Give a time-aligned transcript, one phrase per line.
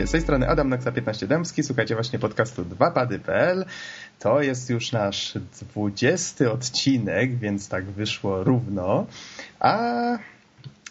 [0.00, 3.64] Witajcie, z tej strony Adam Naksa 15 Dębski, słuchajcie właśnie podcastu 2pady.pl.
[4.18, 5.34] To jest już nasz
[5.74, 9.06] 20 odcinek, więc tak wyszło równo.
[9.58, 9.78] A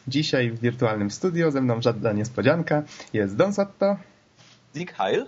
[0.07, 3.97] dzisiaj w wirtualnym studio ze mną żadna niespodzianka jest Don Satto,
[4.73, 5.25] Dick Heil,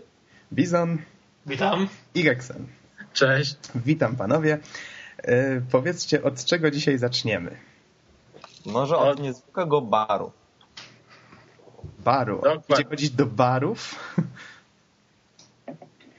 [0.53, 0.97] Bizon
[1.45, 1.87] Witam.
[2.15, 2.67] i Geksen.
[3.13, 3.57] Cześć.
[3.75, 4.59] Witam panowie.
[5.17, 7.57] E, powiedzcie, od czego dzisiaj zaczniemy?
[8.65, 10.31] może od niezwykłego baru.
[12.03, 12.35] Baru.
[12.35, 12.75] Dokładnie.
[12.75, 14.13] Gdzie chodzić do barów?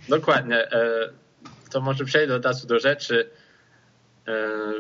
[0.08, 0.72] Dokładnie.
[0.72, 1.08] E,
[1.70, 3.30] To może przejdę od razu do rzeczy.
[4.26, 4.32] E,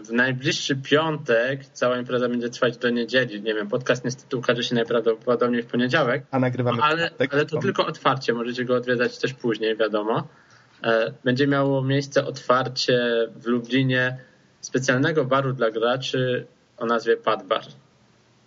[0.02, 3.42] W najbliższy piątek cała impreza będzie trwać do niedzieli.
[3.42, 7.34] Nie wiem, podcast niestety ukaże się najprawdopodobniej w poniedziałek, A nagrywamy ale, w piątek.
[7.34, 8.32] ale to tylko otwarcie.
[8.32, 10.28] Możecie go odwiedzać też później, wiadomo.
[10.84, 13.00] E, Będzie miało miejsce otwarcie
[13.36, 14.16] w Lublinie
[14.60, 16.46] specjalnego baru dla graczy
[16.78, 17.62] o nazwie Padbar.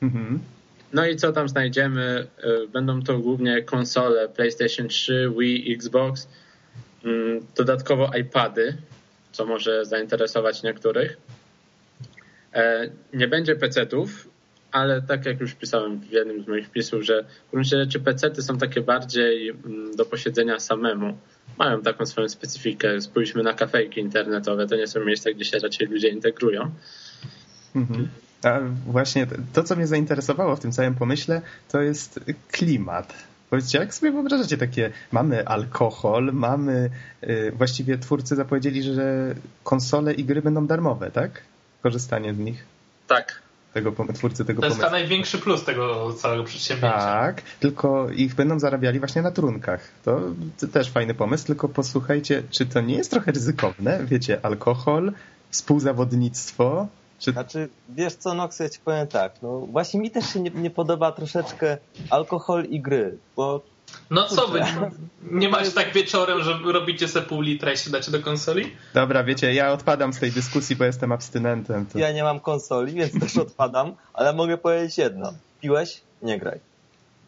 [0.02, 0.40] Mhm.
[0.96, 2.28] No i co tam znajdziemy?
[2.64, 6.28] Y, Będą to głównie konsole PlayStation 3, Wii, Xbox,
[7.06, 8.78] mm, dodatkowo iPady,
[9.32, 11.18] co może zainteresować niektórych.
[12.54, 14.28] E, Nie będzie PC-ów,
[14.72, 18.42] ale tak jak już pisałem w jednym z moich wpisów, że w gruncie rzeczy PC-ty
[18.44, 21.18] są takie bardziej mm, do posiedzenia samemu.
[21.58, 23.02] Mają taką swoją specyfikę.
[23.02, 26.72] Spójrzmy na kafejki internetowe, to nie są miejsca, gdzie się raczej ludzie integrują.
[27.76, 28.08] Mhm.
[28.46, 32.20] A właśnie to, co mnie zainteresowało w tym całym pomyśle, to jest
[32.52, 33.14] klimat.
[33.50, 36.90] Powiedzcie, jak sobie wyobrażacie takie, mamy alkohol, mamy,
[37.24, 41.42] y, właściwie twórcy zapowiedzieli, że konsole i gry będą darmowe, tak?
[41.84, 42.66] Korzystanie z nich,
[43.08, 43.42] Tak,
[43.74, 45.00] tego, twórcy tego To jest pomysłu.
[45.00, 46.98] największy plus tego całego przedsięwzięcia.
[46.98, 49.82] Tak, tylko ich będą zarabiali właśnie na trunkach.
[50.06, 50.22] To,
[50.59, 54.00] to też fajny pomysł, tylko posłuchajcie, czy to nie jest trochę ryzykowne?
[54.06, 55.12] Wiecie, alkohol,
[55.50, 56.88] współzawodnictwo,
[57.26, 60.50] czy Znaczy, wiesz co, Nox, ja ci powiem tak, no właśnie mi też się nie,
[60.50, 61.78] nie podoba troszeczkę
[62.09, 63.62] alkohol i gry, bo
[64.09, 64.62] No co wy,
[65.31, 68.75] nie macie tak wieczorem, że robicie sobie pół litra i siadacie do konsoli?
[68.94, 71.86] Dobra, wiecie, ja odpadam z tej dyskusji, bo jestem abstynentem.
[71.86, 72.00] To...
[72.00, 75.34] ja nie mam konsoli, więc też odpadam, ale mogę powiedzieć jedno.
[75.62, 76.02] Piłeś?
[76.22, 76.59] Nie graj.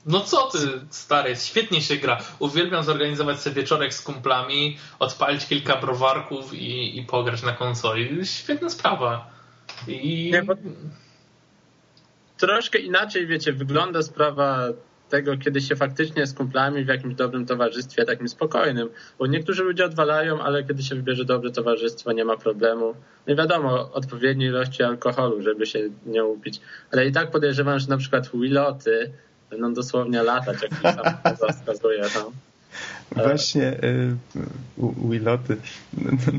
[0.05, 0.57] No co ty,
[0.89, 2.19] stary, świetnie się gra.
[2.39, 8.25] Uwielbiam zorganizować sobie wieczorek z kumplami, odpalić kilka browarków i, i pograć na konsoli.
[8.25, 9.36] Świetna sprawa.
[9.87, 10.31] I...
[10.31, 10.55] Nie, bo-
[12.37, 14.67] troszkę inaczej, wiecie, wygląda sprawa
[15.09, 18.89] tego, kiedy się faktycznie z kumplami w jakimś dobrym towarzystwie, takim spokojnym.
[19.19, 22.93] Bo niektórzy ludzie odwalają, ale kiedy się wybierze dobre towarzystwo, nie ma problemu.
[23.27, 26.61] No i wiadomo, odpowiedniej ilości alkoholu, żeby się nie upić.
[26.91, 29.11] Ale i tak podejrzewam, że na przykład Willoty
[29.49, 30.73] będą dosłownie latać, jak
[31.37, 32.01] sam wskazuje.
[32.15, 32.31] No.
[33.11, 34.15] Właśnie y,
[34.77, 35.57] u- Willoty.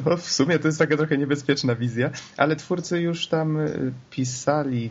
[0.05, 4.91] No w sumie to jest taka trochę niebezpieczna wizja, ale twórcy już tam y, pisali,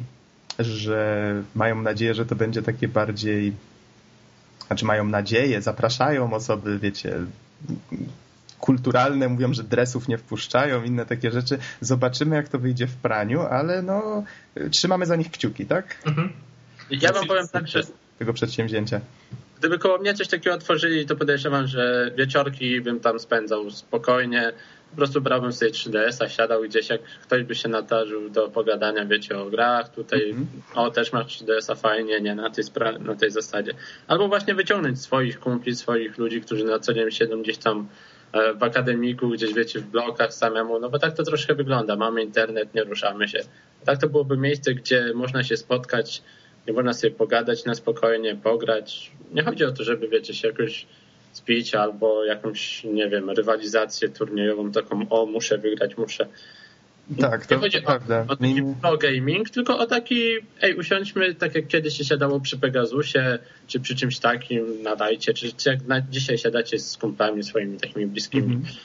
[0.60, 3.54] że mają nadzieję, że to będzie takie bardziej
[4.68, 7.16] znaczy mają nadzieję, zapraszają osoby, wiecie,
[8.60, 11.58] kulturalne, mówią, że dresów nie wpuszczają, inne takie rzeczy.
[11.82, 14.24] Zobaczymy, jak to wyjdzie w praniu, ale no,
[14.72, 15.98] trzymamy za nich kciuki, tak?
[16.06, 16.34] Mhm.
[16.90, 17.82] Ja wam powiem tak, że
[18.20, 19.02] Tego przedsięwzięcia.
[19.60, 24.54] Gdyby koło mnie coś takiego otworzyli, to podejrzewam, że wieczorki bym tam spędzał spokojnie.
[24.90, 29.38] Po prostu brałbym sobie 3DS-a, siadał gdzieś, jak ktoś by się nadarzył do pogadania, wiecie,
[29.40, 29.90] o grach.
[29.90, 30.48] Tutaj, Mhm.
[30.76, 32.64] o, też masz 3DS-a, fajnie, nie, na tej,
[33.00, 33.74] na tej zasadzie.
[34.08, 37.88] Albo właśnie wyciągnąć swoich kumpli, swoich ludzi, którzy na co dzień siedzą gdzieś tam
[38.34, 41.96] e, w akademiku, gdzieś wiecie, w blokach samemu, no bo tak to troszkę wygląda.
[41.96, 43.40] Mamy internet, nie ruszamy się.
[43.86, 46.22] Tak to byłoby miejsce, gdzie można się spotkać,
[46.68, 49.12] nie można sobie pogadać na spokojnie, pograć.
[49.34, 50.86] Nie chodzi o to, żeby, wiecie, się jakoś
[51.32, 56.28] spić albo jakąś, nie wiem, rywalizację turniejową taką, o, muszę wygrać, muszę.
[57.22, 58.26] Tak, to, nie chodzi to prawda.
[58.28, 60.22] o, o taki pro gaming, tylko o taki,
[60.62, 65.54] ej, usiądźmy tak jak kiedyś się siadało przy Pegasusie, czy przy czymś takim, nadajcie, czy,
[65.54, 68.54] czy jak na, dzisiaj siadacie z kumplami swoimi takimi bliskimi.
[68.56, 68.76] Mhm.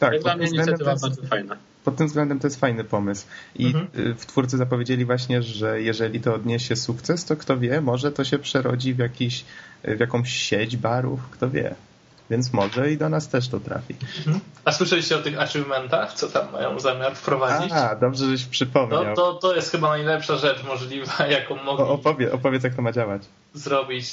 [0.00, 1.56] Tak, dla mnie inicjatywa jest, bardzo fajna.
[1.84, 3.26] pod tym względem to jest fajny pomysł.
[3.56, 3.86] I Mhm.
[3.98, 8.24] y, w twórcy zapowiedzieli właśnie, że jeżeli to odniesie sukces, to kto wie, może to
[8.24, 9.44] się przerodzi w, jakiś,
[9.84, 11.74] w jakąś sieć barów, kto wie.
[12.30, 13.94] Więc może i do nas też to trafi.
[14.18, 14.40] Mhm.
[14.64, 17.72] A słyszeliście o tych achievementach, co tam mają zamiar wprowadzić?
[17.72, 19.04] A, dobrze, żeś przypomniał.
[19.04, 22.82] No to, to jest chyba najlepsza rzecz możliwa, jaką mogli O, opowie, opowiedz, jak to
[22.82, 23.22] ma działać.
[23.54, 24.06] zrobić.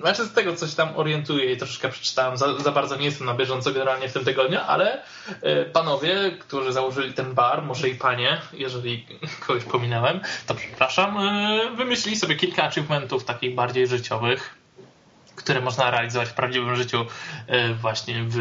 [0.00, 3.34] Znaczy z tego coś tam orientuję i troszkę przeczytałem, za, za bardzo nie jestem na
[3.34, 5.02] bieżąco generalnie w tym tygodniu, ale
[5.42, 9.06] e, panowie, którzy założyli ten bar, może i panie, jeżeli
[9.46, 14.63] kogoś pominąłem, to przepraszam, e, wymyślili sobie kilka achievementów takich bardziej życiowych,
[15.36, 17.06] które można realizować w prawdziwym życiu
[17.46, 18.36] e, właśnie w,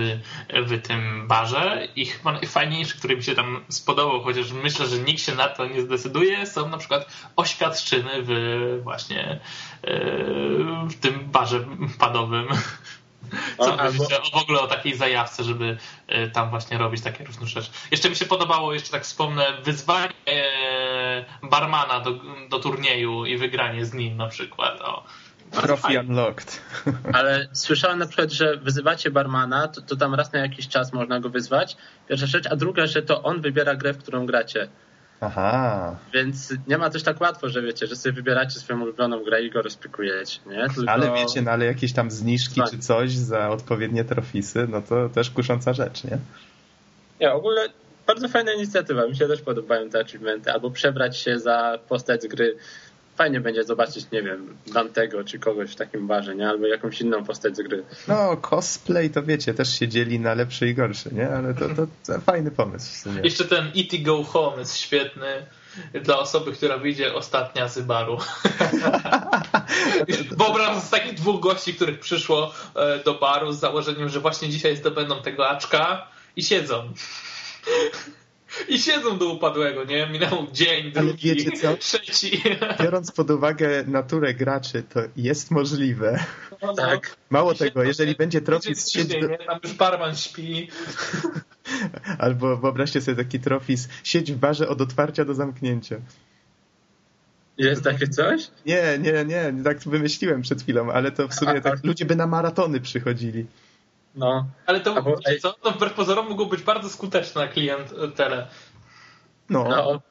[0.50, 5.22] w tym barze i chyba najfajniejszy, który mi się tam spodobał, chociaż myślę, że nikt
[5.22, 9.40] się na to nie zdecyduje, są na przykład oświadczyny w właśnie e,
[10.88, 11.66] w tym barze
[12.00, 12.48] padowym.
[13.58, 14.04] Co albo...
[14.04, 17.70] o, w ogóle o takiej zajawce, żeby e, tam właśnie robić takie różne rzeczy.
[17.92, 20.14] Jeszcze mi się podobało, jeszcze tak wspomnę, wyzwanie
[21.44, 22.12] barmana do,
[22.50, 24.82] do turnieju i wygranie z nim na przykład.
[24.82, 25.04] O.
[25.62, 26.62] Trophy unlocked.
[27.14, 31.20] Ale słyszałem na przykład, że wyzywacie barmana, to, to tam raz na jakiś czas można
[31.20, 31.78] go wyzwać.
[32.10, 34.68] Pierwsza rzecz, a druga, że to on wybiera grę, w którą gracie.
[35.22, 35.96] Aha.
[36.14, 39.52] Więc nie ma też tak łatwo, że wiecie, że sobie wybieracie swoją ulubioną grę i
[39.52, 40.68] go rozpykujecie, nie?
[40.76, 40.92] Tylko...
[40.92, 42.70] Ale wiecie, no ale jakieś tam zniżki tak.
[42.70, 46.18] czy coś za odpowiednie trofisy, no to też kusząca rzecz, nie?
[47.22, 47.70] Nie, ogóle
[48.08, 49.08] bardzo fajna inicjatywa.
[49.08, 50.52] Mi się też podobają te achievementy.
[50.52, 52.56] Albo przebrać się za postać z gry
[53.16, 56.50] fajnie będzie zobaczyć, nie wiem, Dantego czy kogoś w takim barze, nie?
[56.50, 57.84] Albo jakąś inną postać z gry.
[58.08, 61.30] No, cosplay to wiecie, też się dzieli na lepszy i gorszy, nie?
[61.30, 63.22] Ale to, to, to fajny pomysł w sumie.
[63.24, 63.98] Jeszcze ten E.T.
[63.98, 65.46] Go Home jest świetny
[65.94, 68.18] dla osoby, która wyjdzie ostatnia z baru.
[70.38, 74.78] Wyobrażam z takich dwóch gości, których przyszło e, do baru z założeniem, że właśnie dzisiaj
[74.78, 76.94] zdobędą tego aczka i siedzą.
[78.68, 80.08] I siedzą do upadłego, nie?
[80.10, 81.78] Minął dzień, drugi, Ale wiecie co?
[81.78, 82.42] trzeci.
[82.82, 86.24] Biorąc pod uwagę naturę graczy, to jest możliwe.
[86.62, 87.16] No, tak.
[87.30, 89.28] Mało tego, jeżeli będzie trofis siedź do...
[89.46, 90.70] Tam już barman śpi.
[92.18, 95.96] Albo wyobraźcie sobie taki trofis, siedź w barze od otwarcia do zamknięcia.
[97.58, 98.52] Jest takie coś?
[98.66, 102.28] Nie, nie, nie, tak wymyśliłem przed chwilą, ale to w sumie tak, ludzie by na
[102.28, 103.46] maratony przychodzili.
[104.16, 104.48] No.
[104.66, 105.54] Ale to, Albo, co?
[105.54, 108.48] To wbrew pozorom mógł być bardzo skuteczny na klient tele.
[109.50, 109.64] No.
[109.70, 110.02] no.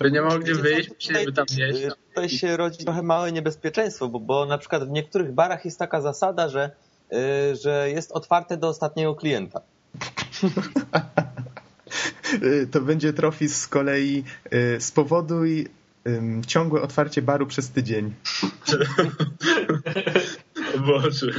[0.00, 1.82] By nie mogli wyjść, musieliby tam jeść.
[2.08, 6.00] Tutaj się rodzi trochę małe niebezpieczeństwo, bo, bo na przykład w niektórych barach jest taka
[6.00, 6.70] zasada, że,
[7.10, 7.18] yy,
[7.56, 9.60] że jest otwarte do ostatniego klienta.
[12.72, 15.68] to będzie trofis z kolei yy, spowoduj
[16.46, 18.14] ciągłe otwarcie baru przez tydzień.
[20.78, 21.32] Boże.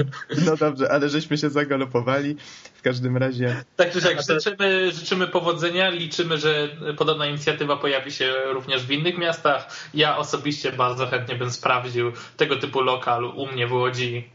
[0.45, 2.35] No dobrze, ale żeśmy się zagalopowali.
[2.73, 3.63] W każdym razie.
[3.75, 5.89] Tak czy siak, życzymy, życzymy powodzenia.
[5.89, 9.67] Liczymy, że podobna inicjatywa pojawi się również w innych miastach.
[9.93, 14.29] Ja osobiście bardzo chętnie bym sprawdził tego typu lokal u mnie w Łodzi.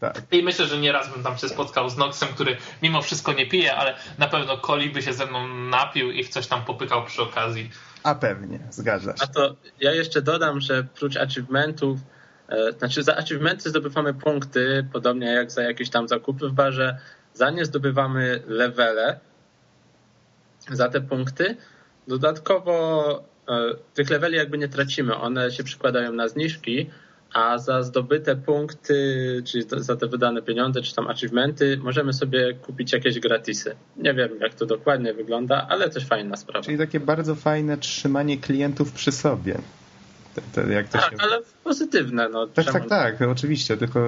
[0.00, 0.22] Tak.
[0.30, 3.76] I myślę, że nieraz bym tam się spotkał z Noxem, który mimo wszystko nie pije,
[3.76, 7.22] ale na pewno Coli by się ze mną napił i w coś tam popykał przy
[7.22, 7.70] okazji.
[8.02, 9.22] A pewnie, zgadza się.
[9.22, 11.98] A to ja jeszcze dodam, że prócz achievementów
[12.78, 16.98] znaczy za achievementy zdobywamy punkty, podobnie jak za jakieś tam zakupy w barze.
[17.34, 19.20] Za nie zdobywamy levele
[20.70, 21.56] za te punkty.
[22.08, 23.52] Dodatkowo e,
[23.94, 26.90] tych leveli jakby nie tracimy, one się przykładają na zniżki,
[27.32, 28.94] a za zdobyte punkty,
[29.46, 33.76] czyli za te wydane pieniądze, czy tam achievementy, możemy sobie kupić jakieś gratisy.
[33.96, 36.64] Nie wiem, jak to dokładnie wygląda, ale też fajna sprawa.
[36.64, 39.58] Czyli takie bardzo fajne trzymanie klientów przy sobie.
[40.70, 41.16] Jak to tak, się...
[41.18, 42.28] ale pozytywne.
[42.28, 42.78] No, tak, czemu...
[42.78, 42.88] tak,
[43.18, 44.00] tak, oczywiście, tylko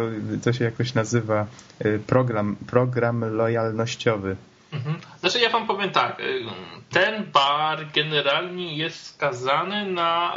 [0.45, 1.47] to się jakoś nazywa
[1.85, 4.37] y, program, program lojalnościowy.
[4.75, 4.97] Mhm.
[5.21, 6.45] Znaczy ja wam powiem tak, y,
[6.91, 10.33] ten bar generalnie jest skazany na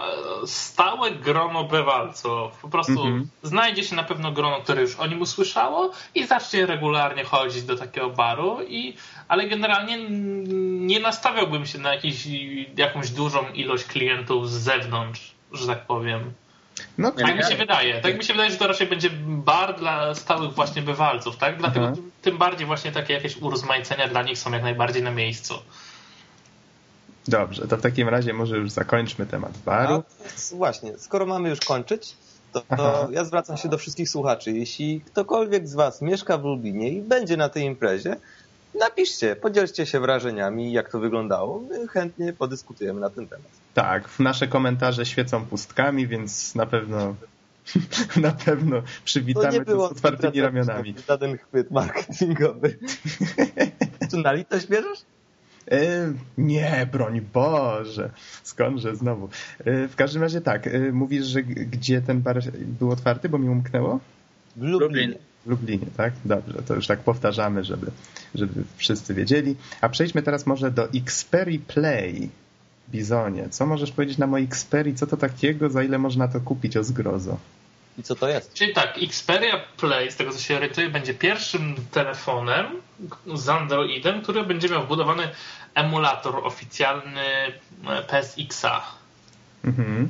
[0.45, 2.57] stałe grono bywalców.
[2.61, 3.27] Po prostu mhm.
[3.43, 7.75] znajdzie się na pewno grono, które już o nim usłyszało i zacznie regularnie chodzić do
[7.75, 8.93] takiego baru, i,
[9.27, 10.09] ale generalnie
[10.79, 12.27] nie nastawiałbym się na jakiś,
[12.77, 16.33] jakąś dużą ilość klientów z zewnątrz, że tak powiem.
[16.97, 18.01] No, tak mi się wydaje.
[18.01, 21.57] Tak mi się wydaje, że to raczej będzie bar dla stałych właśnie bywalców, tak?
[21.57, 22.11] Dlatego mhm.
[22.21, 25.53] tym bardziej właśnie takie jakieś urozmaicenia dla nich są jak najbardziej na miejscu.
[27.27, 29.93] Dobrze, to w takim razie może już zakończmy temat baru.
[29.95, 32.15] A, właśnie, skoro mamy już kończyć,
[32.53, 34.51] to, to ja zwracam się do wszystkich słuchaczy.
[34.51, 38.15] Jeśli ktokolwiek z Was mieszka w Lublinie i będzie na tej imprezie,
[38.75, 41.59] napiszcie, podzielcie się wrażeniami, jak to wyglądało.
[41.69, 43.47] My chętnie podyskutujemy na ten temat.
[43.73, 47.15] Tak, nasze komentarze świecą pustkami, więc na pewno
[48.21, 50.95] na pewno przywitamy to z otwartymi ramionami.
[51.07, 52.77] Żaden chwyt marketingowy.
[54.11, 54.99] Czy na litość bierzesz?
[55.71, 58.09] E, nie, broń Boże.
[58.43, 59.29] Skądże znowu.
[59.59, 62.39] E, w każdym razie tak, e, mówisz, że gdzie ten bar
[62.79, 63.99] był otwarty, bo mi umknęło?
[64.55, 65.17] W Lublinie.
[65.47, 66.13] W Lublinie, tak?
[66.25, 67.91] Dobrze, to już tak powtarzamy, żeby,
[68.35, 69.55] żeby wszyscy wiedzieli.
[69.81, 72.29] A przejdźmy teraz może do Xperi Play.
[72.89, 74.95] Bizonie, co możesz powiedzieć na o Xperii?
[74.95, 75.69] Co to takiego?
[75.69, 77.37] Za ile można to kupić o zgrozo?
[77.97, 78.53] I co to jest?
[78.53, 82.65] Czyli tak, Xperia Play, z tego co się orientuję, będzie pierwszym telefonem
[83.35, 85.29] z Androidem, który będzie miał wbudowany
[85.75, 87.21] emulator oficjalny
[87.87, 88.81] e, PSX-a.
[89.65, 90.09] Mhm.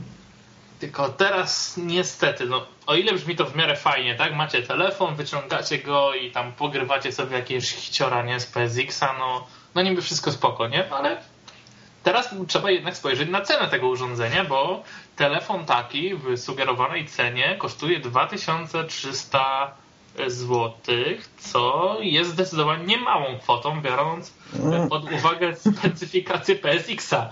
[0.80, 4.36] Tylko teraz niestety, no, o ile brzmi to w miarę fajnie, tak?
[4.36, 8.40] Macie telefon, wyciągacie go i tam pogrywacie sobie jakieś hiciora, nie?
[8.40, 10.94] Z PSX-a, no, no niby wszystko spoko, nie?
[10.94, 11.18] Ale
[12.04, 14.84] teraz trzeba jednak spojrzeć na cenę tego urządzenia, bo
[15.16, 19.74] telefon taki w sugerowanej cenie kosztuje 2300
[20.28, 24.34] złotych, co jest zdecydowanie niemałą kwotą, biorąc
[24.64, 24.88] No.
[24.88, 27.30] pod uwagę specyfikację PSX-a.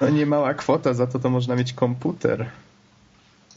[0.00, 2.50] No nie mała kwota, za to to można mieć komputer.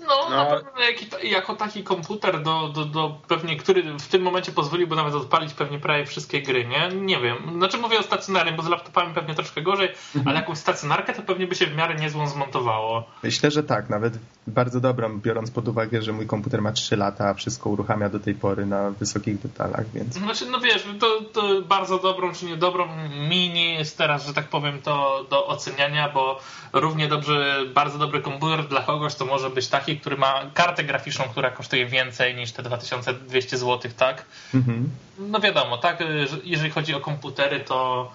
[0.09, 0.49] No, na No.
[0.49, 5.13] pewno jaki, jako taki komputer, do, do, do pewnie, który w tym momencie pozwoliłby nawet
[5.15, 6.89] odpalić pewnie prawie wszystkie gry, nie?
[7.01, 7.37] Nie wiem.
[7.57, 9.89] Znaczy mówię o stacjonarnym, bo z laptopami pewnie troszkę gorzej,
[10.25, 13.03] ale jakąś stacjonarkę to pewnie by się w miarę niezłą zmontowało.
[13.23, 14.13] Myślę, że tak, nawet
[14.47, 18.19] bardzo dobrą, biorąc pod uwagę, że mój komputer ma 3 lata, a wszystko uruchamia do
[18.19, 22.87] tej pory na wysokich detalach, więc Znaczy, no wiesz, to, to bardzo dobrą czy niedobrą
[23.29, 26.39] mi nie jest teraz, że tak powiem, to do oceniania, bo
[26.73, 31.25] równie dobrze bardzo dobry komputer dla kogoś to może być taki, który ma kartę graficzną,
[31.25, 34.25] która kosztuje więcej niż te 2200 zł, tak?
[34.53, 34.89] mhm.
[35.19, 38.11] No wiadomo, tak, że jeżeli chodzi o komputery, to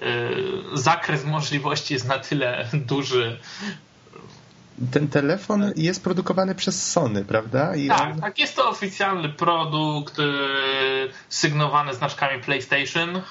[0.00, 0.06] yy,
[0.74, 3.38] zakres możliwości jest na tyle duży.
[4.92, 7.76] ten telefon jest produkowany przez Sony, prawda?
[7.76, 10.24] I Tak, on- tak, jest to oficjalny produkt yy,
[11.28, 13.22] sygnowany znaczkami PlayStation.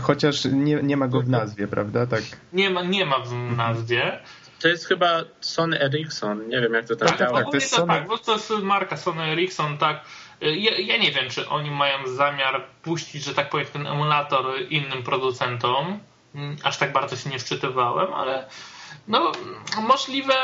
[0.00, 2.06] Chociaż nie, nie ma go w nazwie, prawda?
[2.06, 2.22] Tak.
[2.52, 4.18] Nie ma, nie ma w nazwie.
[4.62, 7.30] To jest chyba Sony Ericsson, nie wiem jak to tam Tak, działa.
[7.32, 10.04] tak, to ogólnie jest to Sony- tak, bo to jest marka Sony Ericsson, tak.
[10.40, 15.02] Ja, ja nie wiem, czy oni mają zamiar puścić, że tak powiem, ten emulator innym
[15.02, 15.98] producentom.
[16.34, 18.46] Mm, Aż tak bardzo się nie wczytywałem, ale
[19.08, 19.32] no
[19.82, 20.34] możliwe,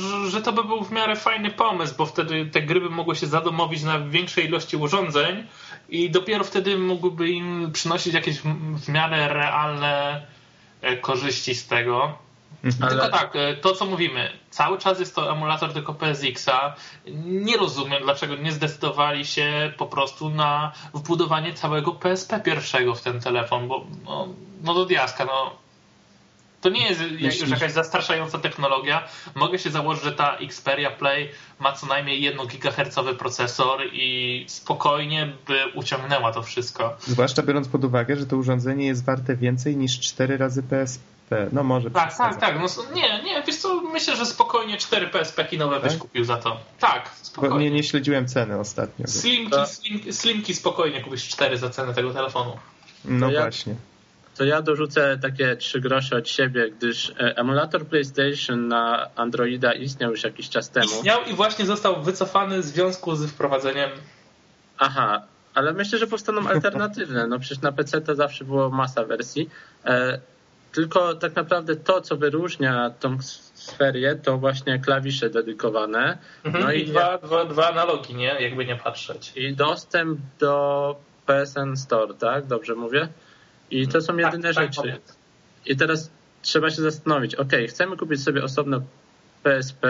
[0.00, 3.16] że, że to by był w miarę fajny pomysł, bo wtedy te gry by mogły
[3.16, 5.46] się zadomowić na większej ilości urządzeń
[5.88, 8.44] i dopiero wtedy mógłby im przynosić jakieś w,
[8.84, 10.22] w miarę realne
[10.82, 12.18] e, korzyści z tego.
[12.80, 16.74] Ale- Tylko tak, e, to co mówimy, cały czas jest to emulator tylko PSX-a.
[17.24, 23.20] Nie rozumiem, dlaczego nie zdecydowali się po prostu na wbudowanie całego PSP pierwszego w ten
[23.20, 24.28] telefon, bo no,
[24.62, 25.56] no do diaska, no.
[26.60, 29.08] To nie jest jak- już Myślisz- jakaś zastraszająca technologia.
[29.34, 35.32] Mogę się założyć, że ta Xperia Play ma co najmniej 1 GHz procesor i spokojnie
[35.46, 36.96] by uciągnęła to wszystko.
[37.00, 41.04] Zwłaszcza biorąc pod uwagę, że to urządzenie jest warte więcej niż 4 razy PSP.
[41.52, 42.54] No może Tak, tak, tak.
[42.60, 46.00] No, nie, nie, wiesz co, myślę, że spokojnie 4 PSP nowe byś Tak?
[46.00, 46.60] kupił za to.
[46.80, 47.58] Tak, Bo spokojnie.
[47.70, 49.06] nie, nie śledziłem ceny ostatnio.
[49.06, 52.56] Slimki, slim, slimki spokojnie kupisz 4 za cenę tego telefonu.
[53.04, 53.74] No To ja- właśnie.
[54.40, 60.10] To ja dorzucę takie trzy grosze od siebie, gdyż e, emulator PlayStation na Androida istniał
[60.10, 60.86] już jakiś czas temu.
[60.86, 63.90] Istniał i właśnie został wycofany w związku z wprowadzeniem.
[64.78, 65.22] Aha,
[65.54, 67.26] ale myślę, że powstaną alternatywne.
[67.26, 69.50] No przecież na PC to zawsze było masa wersji.
[69.84, 70.20] E,
[70.72, 73.18] tylko tak naprawdę to, co wyróżnia tą
[73.54, 76.18] sferię, to właśnie klawisze dedykowane.
[76.44, 78.36] Mhm, No I i, dwa, dwa, dwa analogi, nie?
[78.40, 79.32] Jakby nie patrzeć.
[79.36, 82.46] i dostęp do PSN Store, tak?
[82.46, 83.08] Dobrze mówię?
[83.70, 84.76] I to są jedyne tak, tak, rzeczy.
[84.80, 85.16] powiedz.
[85.66, 86.10] I teraz
[86.42, 88.80] trzeba się zastanowić, ok, chcemy kupić sobie osobno
[89.42, 89.84] PSP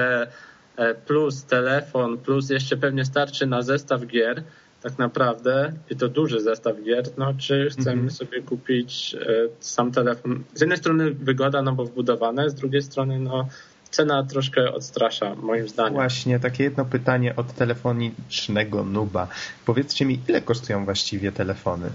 [0.76, 4.42] e, plus telefon, plus jeszcze pewnie starczy na zestaw gier,
[4.82, 8.10] tak naprawdę, i to duży zestaw gier, no czy chcemy Mhm.
[8.10, 9.26] sobie kupić e,
[9.60, 10.42] sam telefon.
[10.54, 13.48] Z jednej strony wygoda, no bo wbudowane, z drugiej strony no
[13.90, 15.92] cena troszkę odstrasza, moim zdaniem.
[15.94, 19.28] Właśnie, takie jedno pytanie od telefonicznego nuba.
[19.66, 21.90] Powiedzcie mi, ile kosztują właściwie telefony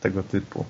[0.00, 0.64] tego typu?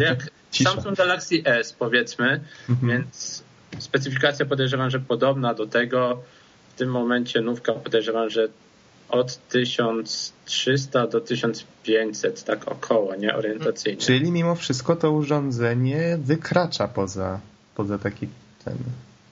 [0.00, 0.18] Jak.
[0.64, 2.88] Samsung Galaxy S powiedzmy, Mhm.
[2.92, 3.42] więc
[3.78, 6.22] specyfikacja podejrzewam, że podobna do tego.
[6.74, 8.48] W tym momencie nówka podejrzewam, że
[9.08, 14.00] od 1300 do 1500, tak około, nie orientacyjnie.
[14.00, 17.40] Czyli mimo wszystko to urządzenie wykracza poza,
[17.74, 18.28] poza taki
[18.64, 18.74] ten.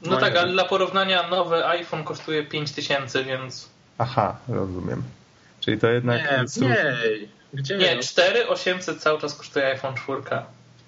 [0.03, 3.69] No No tak, ale dla porównania nowy iPhone kosztuje 5000, więc.
[3.99, 5.03] Aha, rozumiem.
[5.61, 6.21] Czyli to jednak.
[6.57, 7.29] Nie, mniej.
[7.55, 7.77] Gdzie?
[7.79, 8.03] Nie, no?
[8.03, 10.23] 4800 cały czas kosztuje iPhone 4.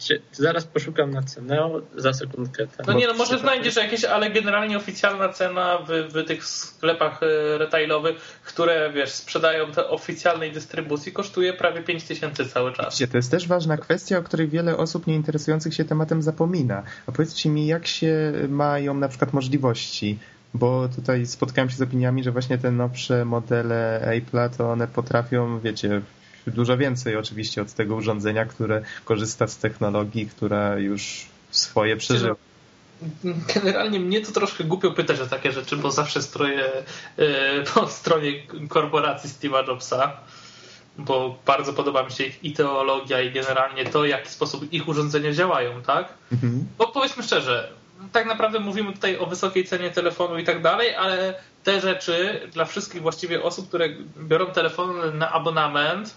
[0.01, 2.67] Gdzie- Zaraz poszukam na cenę za sekundkę.
[2.67, 2.87] Ten.
[2.87, 7.59] No nie, no może znajdziesz jakieś, ale generalnie oficjalna cena w, w tych sklepach e,
[7.59, 12.95] retailowych, które wiesz, sprzedają te oficjalnej dystrybucji, kosztuje prawie 5000 cały czas.
[12.95, 16.83] Widzicie, To jest też ważna kwestia, o której wiele osób nie interesujących się tematem zapomina.
[17.07, 20.19] A powiedzcie mi, jak się mają na przykład możliwości?
[20.55, 25.61] Bo tutaj spotkałem się z opiniami, że właśnie te nowsze modele Apple'a, to one potrafią,
[25.61, 26.01] wiecie,
[26.47, 32.37] dużo więcej oczywiście od tego urządzenia, które korzysta z technologii, która już swoje przeżyła.
[33.55, 36.65] Generalnie mnie to troszkę głupio pytać o takie rzeczy, bo zawsze stroję
[37.17, 38.33] e, po stronie
[38.69, 40.17] korporacji Steve'a Jobsa,
[40.99, 45.33] bo bardzo podoba mi się ich ideologia i generalnie to, w jaki sposób ich urządzenia
[45.33, 46.15] działają, tak?
[46.33, 46.67] Mhm.
[46.79, 47.73] Bo powiedzmy szczerze,
[48.13, 51.35] tak naprawdę mówimy tutaj o wysokiej cenie telefonu i tak dalej, ale
[51.65, 56.15] te rzeczy dla wszystkich właściwie osób, które biorą telefon na abonament,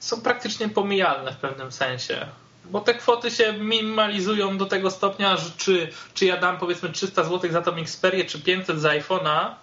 [0.00, 2.26] są praktycznie pomijalne w pewnym sensie.
[2.64, 7.24] Bo te kwoty się minimalizują do tego stopnia, że czy, czy ja dam powiedzmy 300
[7.24, 9.54] zł za tą Xperię, czy 500 za iPhone'a,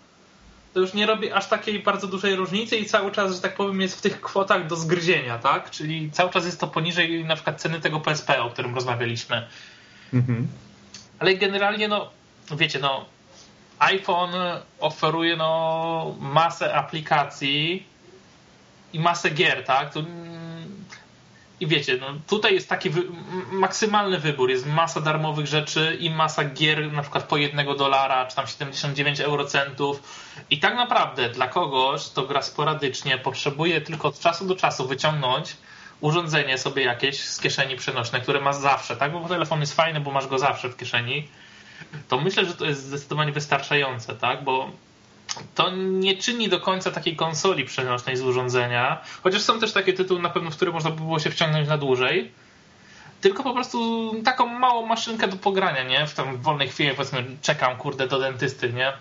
[0.74, 3.82] to już nie robi aż takiej bardzo dużej różnicy i cały czas, że tak powiem,
[3.82, 5.72] jest w tych kwotach do zgryzienia, tak?
[5.72, 9.48] Czyli cały czas jest to poniżej na przykład ceny tego PSP, o którym rozmawialiśmy.
[10.13, 10.48] Mhm.
[11.20, 12.10] Ale generalnie, no,
[12.51, 13.06] wiecie, no,
[13.80, 14.34] iPhone
[14.80, 17.86] oferuje no, masę aplikacji
[18.94, 19.94] i masę gier, tak?
[19.94, 20.04] To
[21.60, 23.01] i wiecie, no tutaj jest taki wy
[23.51, 24.50] maksymalny wybór.
[24.50, 29.20] Jest masa darmowych rzeczy i masa gier na przykład po jednego dolara, czy tam 79
[29.20, 30.04] eurocentów.
[30.50, 35.58] I tak naprawdę dla kogoś, kto gra sporadycznie, potrzebuje tylko od czasu do czasu wyciągnąć
[36.01, 39.12] urządzenie sobie jakieś z kieszeni przenośne, które ma zawsze, tak?
[39.12, 41.27] Bo telefon jest fajny, bo masz go zawsze w kieszeni.
[42.08, 44.44] To myślę, że to jest zdecydowanie wystarczające, tak?
[44.44, 44.72] Bo
[45.55, 50.22] to nie czyni do końca takiej konsoli przenośnej z urządzenia, chociaż są też takie tytuły
[50.22, 52.32] na pewno, w które można by było się wciągnąć na dłużej
[53.25, 56.08] tylko po prostu taką małą maszynkę do pogrania, nie?
[56.08, 58.94] W tam wolnej chwili powiedzmy czekam, kurde, do dentysty, nie?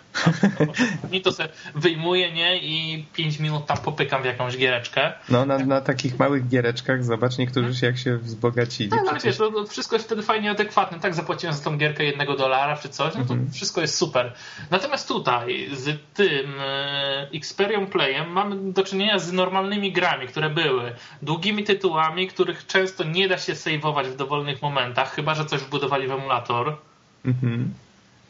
[1.17, 2.59] I to sobie wyjmuję, nie?
[2.59, 5.13] I 5 minut tam popykam w jakąś giereczkę.
[5.29, 8.91] No, na, na takich małych giereczkach zobacz, niektórzy się jak się wzbogacili.
[8.91, 11.15] Tak, ale wiesz, to, to, wszystko jest wtedy fajnie adekwatne, tak?
[11.15, 13.51] Zapłaciłem za tą gierkę jednego dolara czy coś, no to mhm.
[13.53, 14.33] wszystko jest super.
[14.71, 20.93] Natomiast tutaj z tym e, Xperium Playem mamy do czynienia z normalnymi grami, które były
[21.23, 26.09] długimi tytułami, których często nie da się saveować w dowolnych momentach, chyba że coś wbudowali
[26.09, 26.77] w emulator.
[27.25, 27.75] Mhm.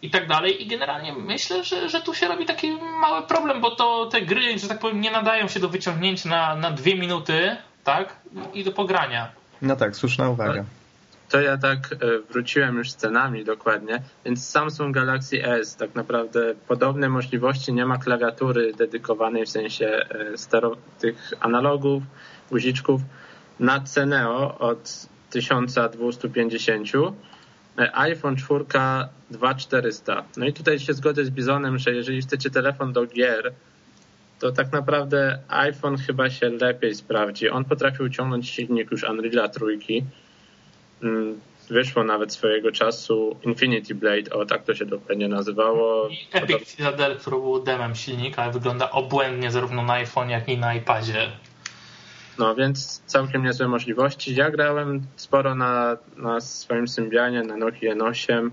[0.02, 0.62] I tak dalej.
[0.62, 4.58] I generalnie myślę, że, że tu się robi taki mały problem, bo to te gry,
[4.58, 8.16] że tak powiem, nie nadają się do wyciągnięcia na, na dwie minuty, tak?
[8.54, 9.32] I do pogrania.
[9.62, 10.64] No tak, słuszna uwaga.
[11.28, 11.96] To ja tak e,
[12.32, 18.72] wróciłem już scenami dokładnie, więc Samsung Galaxy S tak naprawdę podobne możliwości, nie ma klawiatury
[18.72, 22.02] dedykowanej w sensie e, tych analogów,
[22.50, 23.00] guziczków.
[23.60, 27.14] Na Ceneo od 1250,
[27.78, 28.64] e, iPhone 4
[29.30, 30.24] 2400.
[30.36, 33.52] No i tutaj się zgodzę z Bizonem, że jeżeli chcecie telefon do gier,
[34.40, 37.48] to tak naprawdę iPhone chyba się lepiej sprawdzi.
[37.50, 40.04] On potrafił ciągnąć silnik już Unreal'a trójki.
[41.02, 46.08] Mm, wyszło nawet swojego czasu Infinity Blade, o tak to się dokładnie nazywało.
[46.08, 50.74] I Epic Citadel, który był demem silnika, wygląda obłędnie zarówno na iPhone, jak i na
[50.74, 51.30] iPadzie.
[52.38, 54.34] No więc całkiem niezłe możliwości.
[54.34, 58.50] Ja grałem sporo na, na swoim Symbianie, na Nokia N8.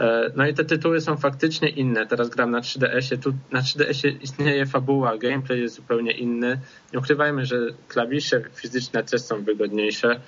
[0.00, 2.06] E, no i te tytuły są faktycznie inne.
[2.06, 3.18] Teraz gram na 3DS-ie.
[3.18, 6.60] Tu na 3DS-ie istnieje fabuła, gameplay jest zupełnie inny.
[6.92, 7.56] Nie ukrywajmy, że
[7.88, 10.20] klawisze fizyczne też są wygodniejsze.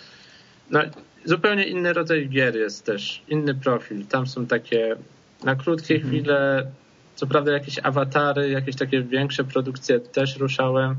[0.71, 0.81] No,
[1.25, 4.07] zupełnie inny rodzaj gier jest też, inny profil.
[4.07, 4.97] Tam są takie
[5.45, 6.13] na krótkie mhm.
[6.13, 6.71] chwile,
[7.15, 10.97] co prawda jakieś awatary, jakieś takie większe produkcje też ruszałem,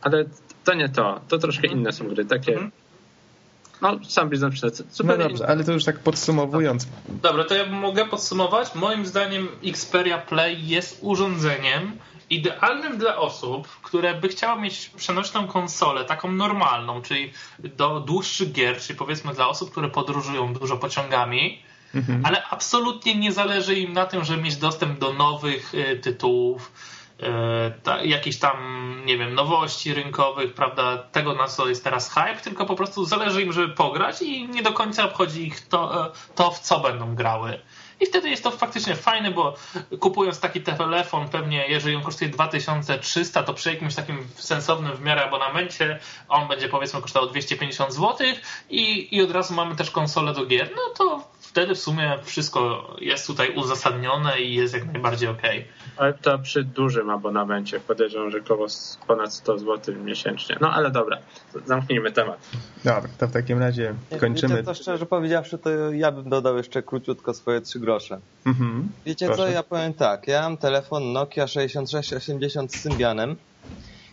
[0.00, 0.24] ale
[0.66, 1.20] to nie to.
[1.28, 1.80] To troszkę mhm.
[1.80, 2.24] inne są gry.
[2.24, 2.52] Takie.
[2.52, 2.70] Mhm.
[3.82, 5.04] No, sam biznes przed.
[5.04, 6.88] No dobrze, ale to już tak podsumowując.
[7.08, 8.74] Dobra, to ja mogę podsumować.
[8.74, 11.92] Moim zdaniem Xperia Play jest urządzeniem
[12.30, 18.80] idealnym dla osób, które by chciały mieć przenośną konsolę, taką normalną, czyli do dłuższych gier,
[18.80, 21.62] czyli powiedzmy dla osób, które podróżują dużo pociągami,
[21.94, 22.26] mhm.
[22.26, 26.72] ale absolutnie nie zależy im na tym, żeby mieć dostęp do nowych y, tytułów
[27.82, 28.56] ta, jakichś tam,
[29.04, 33.42] nie wiem, nowości rynkowych, prawda, tego na co jest teraz hype, tylko po prostu zależy
[33.42, 37.14] im, żeby pograć i nie do końca obchodzi ich to, e, to w co będą
[37.14, 37.60] grały.
[38.00, 39.54] I wtedy jest to faktycznie fajne, bo
[40.00, 45.24] kupując taki telefon, pewnie jeżeli on kosztuje 2300, to przy jakimś takim sensownym w miarę
[45.24, 48.26] abonamencie on będzie powiedzmy kosztował 250 zł
[48.70, 52.90] i, i od razu mamy też konsolę do gier, no to wtedy w sumie wszystko
[53.00, 55.42] jest tutaj uzasadnione i jest jak najbardziej ok.
[55.96, 58.66] Ale to przy dużym abonamencie podejrzewam, że około
[59.06, 60.56] ponad 100 zł miesięcznie.
[60.60, 61.18] No ale dobra,
[61.66, 62.38] zamknijmy temat.
[62.84, 64.54] Dobra, to w takim razie kończymy.
[64.54, 68.20] Wiecie, to szczerze powiedziawszy, to ja bym dodał jeszcze króciutko swoje trzy grosze.
[68.46, 69.42] Mhm, Wiecie proszę.
[69.42, 73.36] co, ja powiem tak, ja mam telefon Nokia 6680 z Symbianem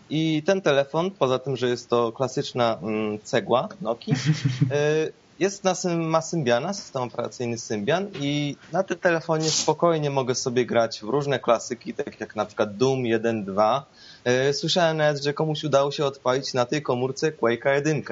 [0.09, 5.73] i ten telefon, poza tym, że jest to klasyczna mm, cegła Noki, y, jest na,
[5.95, 11.39] ma Symbiana, system operacyjny Symbian i na tym telefonie spokojnie mogę sobie grać w różne
[11.39, 13.85] klasyki, tak jak na przykład Doom 1, 2.
[14.25, 18.03] E, słyszałem nawet, że komuś udało się odpalić na tej komórce Quake'a 1.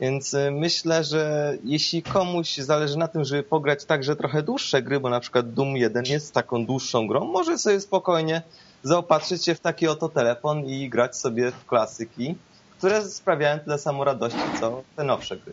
[0.00, 5.00] Więc e, myślę, że jeśli komuś zależy na tym, żeby pograć także trochę dłuższe gry,
[5.00, 8.42] bo na przykład Doom 1 jest taką dłuższą grą, może sobie spokojnie
[8.82, 12.34] zaopatrzyć się w taki oto telefon i grać sobie w klasyki
[12.84, 15.52] które sprawiają tyle samo radości, co te nowsze gry.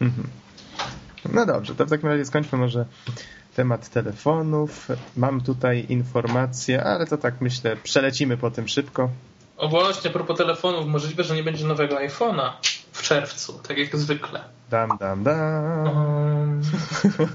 [0.00, 0.28] Mhm.
[1.32, 2.84] No dobrze, to w takim razie skończmy może
[3.54, 4.88] temat telefonów.
[5.16, 9.10] Mam tutaj informacje, ale to tak myślę, przelecimy po tym szybko.
[9.56, 12.50] O właśnie, a propos telefonów, możliwe, że nie będzie nowego iPhone'a
[12.92, 14.40] w czerwcu, tak jak zwykle.
[14.70, 15.86] Dam, dam, dam.
[15.86, 16.60] Um...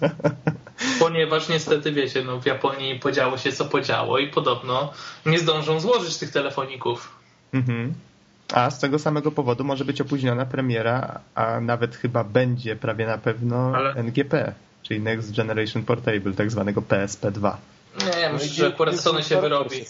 [1.00, 4.94] Ponieważ niestety, wiecie, no w Japonii podziało się co podziało i podobno
[5.26, 7.20] nie zdążą złożyć tych telefoników.
[7.54, 7.94] Mhm.
[8.54, 13.18] A z tego samego powodu może być opóźniona premiera, a nawet chyba będzie prawie na
[13.18, 14.54] pewno Ale- NGP,
[14.88, 17.56] czyli Next Generation Portable, tak zwanego PSP2.
[18.18, 19.86] Nie, myślę, że akurat Sony się wyrobi.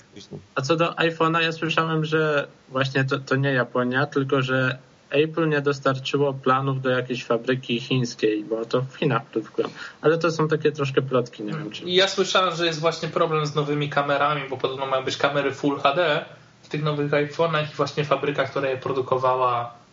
[0.56, 4.78] A co do iPhone'a, ja słyszałem, że właśnie to, to nie Japonia, tylko że
[5.10, 9.68] Apple nie dostarczyło planów do jakiejś fabryki chińskiej, bo to w Chinach produkują.
[10.02, 11.84] Ale to są takie troszkę plotki, nie wiem czy.
[11.84, 15.52] I ja słyszałem, że jest właśnie problem z nowymi kamerami, bo podobno mają być kamery
[15.52, 16.26] Full HD
[16.64, 19.85] w tych nowych iPhone'ach i właśnie fabryka, która je produkowała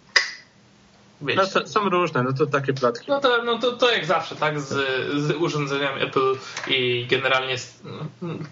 [1.26, 1.42] wiecie.
[1.54, 3.06] No, są różne, no to takie plotki.
[3.08, 4.68] No to, no to, to jak zawsze, tak, z,
[5.22, 6.34] z urządzeniami Apple
[6.68, 7.56] i generalnie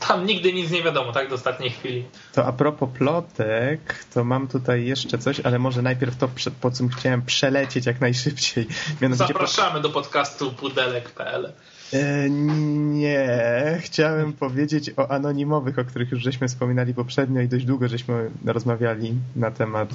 [0.09, 2.05] tam nigdy nic nie wiadomo, tak, do ostatniej chwili.
[2.33, 6.29] To a propos plotek, to mam tutaj jeszcze coś, ale może najpierw to,
[6.61, 8.67] po czym chciałem przelecieć jak najszybciej.
[9.03, 11.53] Mianowicie po- Zapraszamy do podcastu pudelek.pl.
[11.93, 17.89] E, Nie, chciałem powiedzieć o anonimowych, o których już żeśmy wspominali poprzednio i dość długo
[17.89, 19.89] żeśmy rozmawiali na temat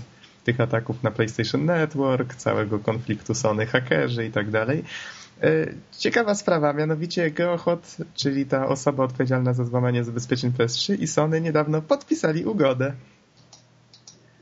[0.46, 4.84] tych ataków na PlayStation Network, całego konfliktu Sony, hakerzy i tak dalej.
[5.44, 5.66] E,
[5.98, 11.82] Ciekawa sprawa, mianowicie GeoHot, czyli ta osoba odpowiedzialna za złamanie zabezpieczeń PS3 i Sony niedawno
[11.82, 12.94] podpisali ugodę.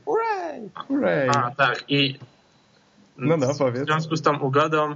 [0.04, 0.70] Hooray!
[0.74, 1.28] Hooray!
[1.28, 1.84] A, tak.
[1.88, 2.18] I
[3.18, 3.84] No, no, w powiedz.
[3.86, 4.94] związku z tą ugodą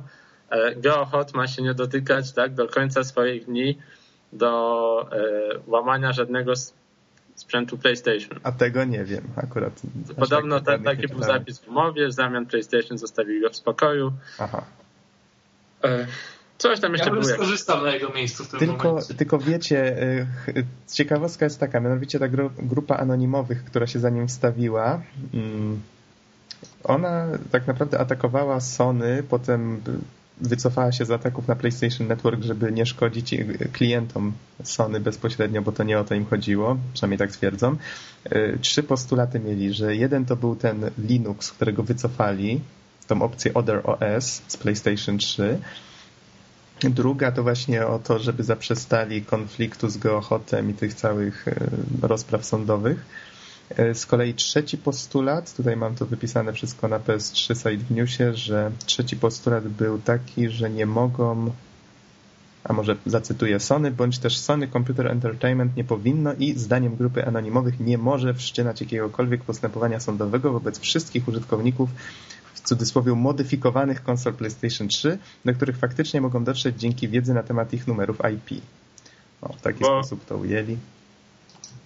[0.50, 3.78] e, GeoHot ma się nie dotykać tak, do końca swoich dni
[4.32, 5.18] do e,
[5.66, 6.52] łamania żadnego
[7.40, 8.38] sprzętu PlayStation.
[8.42, 9.72] A tego nie wiem akurat.
[10.16, 14.12] Podobno tak taki był zapis w umowie, w zamian PlayStation zostawili go w spokoju.
[14.38, 14.62] Aha.
[15.84, 16.06] E,
[16.58, 17.34] Coś tam Ja jeszcze bym było.
[17.34, 19.14] skorzystał na jego miejscu w tym Tylko, momencie.
[19.14, 19.96] tylko wiecie,
[20.46, 25.02] ch- ciekawostka jest taka, mianowicie ta gru, grupa anonimowych, która się za nim wstawiła,
[25.34, 25.80] mm,
[26.84, 29.80] ona tak naprawdę atakowała Sony, potem
[30.40, 35.72] wycofała się z ataków na PlayStation Network, żeby nie szkodzić y, klientom Sony bezpośrednio, bo
[35.72, 37.76] to nie o to im chodziło, przynajmniej tak twierdzą.
[38.32, 42.60] Y, Trzy postulaty mieli, że jeden to był ten Linux, którego wycofali,
[43.06, 45.58] tą opcję Other OS z PlayStation 3,
[46.80, 51.54] Druga to właśnie o to, żeby zaprzestali konfliktu z Geochotem i tych całych e,
[52.02, 53.06] rozpraw sądowych.
[53.76, 58.34] E, Z kolei trzeci postulat, tutaj mam to wypisane wszystko na PS3 Site w Newsie,
[58.34, 61.50] że trzeci postulat był taki, że nie mogą,
[62.64, 67.80] a może zacytuję Sony, bądź też Sony Computer Entertainment nie powinno i zdaniem grupy anonimowych
[67.80, 71.90] nie może wszczynać jakiegokolwiek postępowania sądowego wobec wszystkich użytkowników
[72.54, 77.72] w cudzysłowie modyfikowanych konsol PlayStation 3, do których faktycznie mogą dotrzeć dzięki wiedzy na temat
[77.72, 78.62] ich numerów IP.
[79.42, 80.76] O, w taki Bo- sposób to ujęli.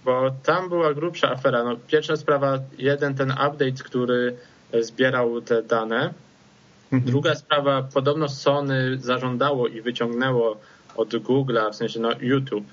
[0.05, 1.63] Bo tam była grubsza afera.
[1.63, 4.35] No, pierwsza sprawa, jeden ten update, który
[4.71, 6.13] e, zbierał te dane.
[6.91, 7.11] Mhm.
[7.11, 10.57] Druga sprawa, podobno Sony zażądało i wyciągnęło
[10.95, 12.65] od Google'a, w sensie no YouTube,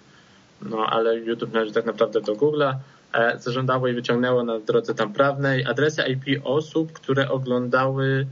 [0.62, 2.75] no ale YouTube należy tak naprawdę do Google'a,
[3.12, 8.27] e, zażądało i wyciągnęło na drodze tam prawnej adresy IP osób, które oglądały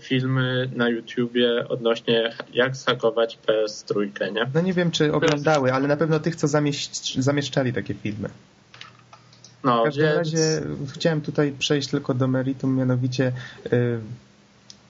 [0.00, 4.46] filmy na YouTubie odnośnie jak zhakować PS3, nie?
[4.54, 6.48] No nie wiem, czy oglądały, ale na pewno tych, co
[7.18, 8.28] zamieszczali takie filmy.
[9.64, 10.16] No, W każdym więc...
[10.16, 10.62] razie
[10.94, 13.32] chciałem tutaj przejść tylko do meritum, mianowicie
[13.72, 14.00] y,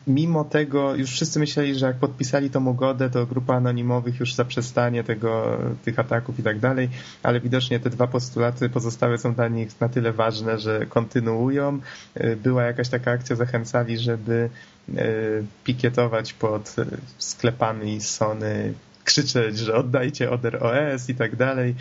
[0.07, 5.05] mimo tego już wszyscy myśleli, że jak podpisali tą ugodę, to grupa anonimowych już zaprzestanie
[5.05, 6.89] tego, tych ataków i tak dalej,
[7.23, 11.81] ale widocznie te dwa postulaty pozostałe są dla nich na tyle ważne, że kontynuują.
[12.17, 14.51] Y, Była jakaś taka akcja, zachęcali, żeby
[14.89, 16.77] y, pikietować pod
[17.19, 21.75] sklepami Sony, krzyczeć, że oddajcie Other OS i tak dalej.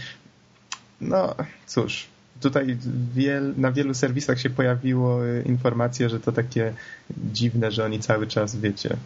[1.01, 1.35] No
[1.67, 2.07] cóż,
[2.41, 2.77] tutaj
[3.15, 6.73] wiel, na wielu serwisach się pojawiło y, informacje, że to takie
[7.33, 8.97] dziwne, że oni cały czas, wiecie,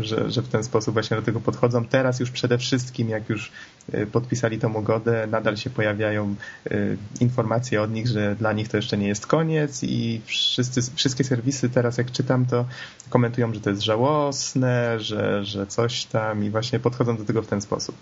[0.00, 1.84] że, że w ten sposób właśnie do tego podchodzą.
[1.84, 3.52] Teraz już przede wszystkim, jak już
[3.94, 6.34] y, podpisali tą ugodę, nadal się pojawiają
[6.70, 11.24] y, informacje od nich, że dla nich to jeszcze nie jest koniec i wszyscy, wszystkie
[11.24, 12.66] serwisy teraz, jak czytam, to
[13.10, 17.46] komentują, że to jest żałosne, że, że coś tam i właśnie podchodzą do tego w
[17.46, 17.96] ten sposób.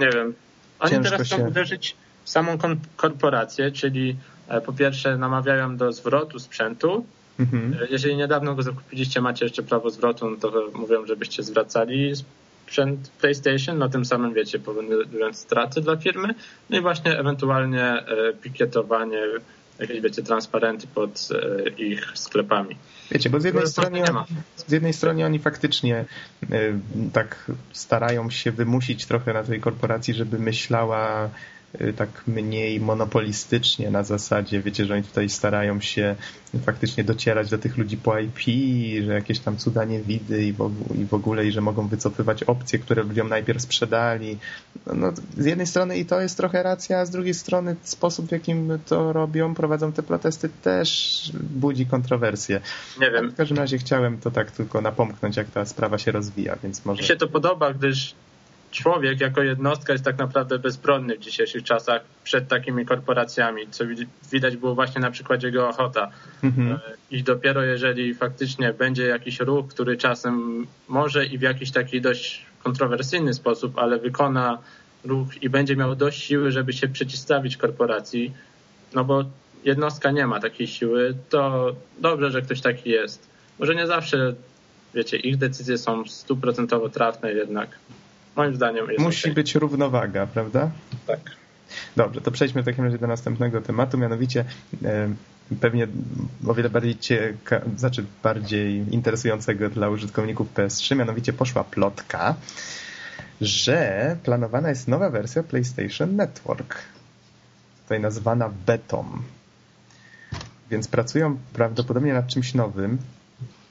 [0.00, 0.34] Nie wiem.
[0.80, 1.96] Oni Ciężko teraz chcą się- uderzyć
[2.28, 2.58] samą
[2.96, 4.16] korporację, czyli
[4.48, 7.06] e, po pierwsze namawiają do zwrotu sprzętu.
[7.40, 7.76] Mhm.
[7.82, 12.12] E, Jeżeli niedawno go zakupiliście, macie jeszcze prawo zwrotu, no to mówią, żebyście zwracali
[12.66, 16.34] sprzęt PlayStation, no tym samym wiecie, powodując straty dla firmy.
[16.70, 19.22] No i właśnie ewentualnie e, pikietowanie,
[19.78, 21.28] jakieś wiecie, transparenty pod
[21.78, 22.76] ich sklepami.
[23.10, 24.02] Wiecie, bo z jednej, strony,
[24.56, 26.04] z jednej strony oni faktycznie
[27.12, 31.30] tak starają się wymusić trochę na tej korporacji, żeby myślała
[31.96, 36.16] tak mniej monopolistycznie na zasadzie, wiecie, że oni tutaj starają się
[36.62, 38.38] faktycznie docierać do tych ludzi po IP,
[39.04, 40.52] że jakieś tam cuda nie widy i
[41.06, 44.38] w ogóle, i że mogą wycofywać opcje, które ludziom najpierw sprzedali.
[44.86, 48.28] No, no, z jednej strony i to jest trochę racja, a z drugiej strony sposób,
[48.28, 52.60] w jakim to robią, prowadzą te protesty też budzi kontrowersje.
[53.00, 53.30] Nie wiem.
[53.30, 57.02] W każdym razie chciałem to tak tylko napomknąć, jak ta sprawa się rozwija, więc może...
[57.02, 58.14] Mi się to podoba, gdyż
[58.70, 63.84] człowiek jako jednostka jest tak naprawdę bezbronny w dzisiejszych czasach przed takimi korporacjami, co
[64.32, 66.10] widać było właśnie na przykładzie jego ochota.
[66.42, 66.72] Mhm.
[66.72, 72.00] E, I dopiero jeżeli faktycznie będzie jakiś ruch, który czasem może i w jakiś taki
[72.00, 74.58] dość kontrowersyjny sposób, ale wykona
[75.04, 78.32] ruch i będzie miał dość siły, żeby się przeciwstawić korporacji,
[78.94, 79.24] no bo
[79.64, 83.28] jednostka nie ma takiej siły, to dobrze, że ktoś taki jest.
[83.58, 84.34] Może nie zawsze,
[84.94, 87.78] wiecie, ich decyzje są stuprocentowo trafne jednak.
[88.36, 89.34] Moim zdaniem jest Musi okay.
[89.34, 90.70] być równowaga, prawda?
[91.06, 91.20] Tak.
[91.96, 94.44] Dobrze, to przejdźmy w takim razie do następnego tematu, mianowicie
[95.60, 95.88] pewnie
[96.46, 102.34] o wiele bardziej cieka, znaczy bardziej interesującego dla użytkowników PS3, mianowicie poszła plotka,
[103.40, 106.82] że planowana jest nowa wersja PlayStation Network,
[107.82, 109.22] tutaj nazwana Betom.
[110.70, 112.98] Więc pracują prawdopodobnie nad czymś nowym.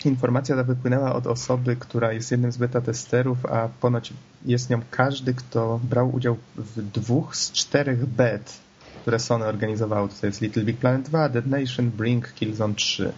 [0.08, 4.13] Informacja ta wypłynęła od osoby, która jest jednym z beta testerów, a ponoć
[4.46, 8.60] jest nią każdy, kto brał udział w dwóch z czterech bet,
[9.02, 10.08] które Sony organizowało.
[10.08, 13.13] To jest Little Big Planet 2, Dead Nation, Brink, Killzone 3.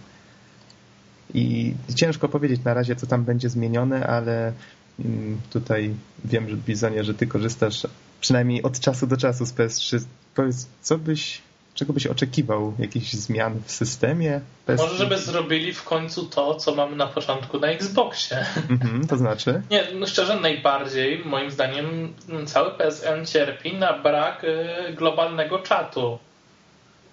[1.34, 4.52] I ciężko powiedzieć na razie, co tam będzie zmienione, ale
[5.00, 7.86] mm, tutaj wiem, że Bizonie, że ty korzystasz
[8.20, 10.04] przynajmniej od czasu do czasu z PS3.
[10.34, 11.42] Powiedz, co byś
[11.80, 12.74] czego byś oczekiwał?
[12.78, 14.40] Jakichś zmian w systemie?
[14.68, 18.44] Może, żeby zrobili w końcu to, co mamy na początku na Xboxie.
[18.68, 19.62] Mm-hmm, to znaczy?
[19.70, 22.14] Nie, no szczerze, najbardziej moim zdaniem
[22.46, 26.18] cały PSN cierpi na brak y, globalnego czatu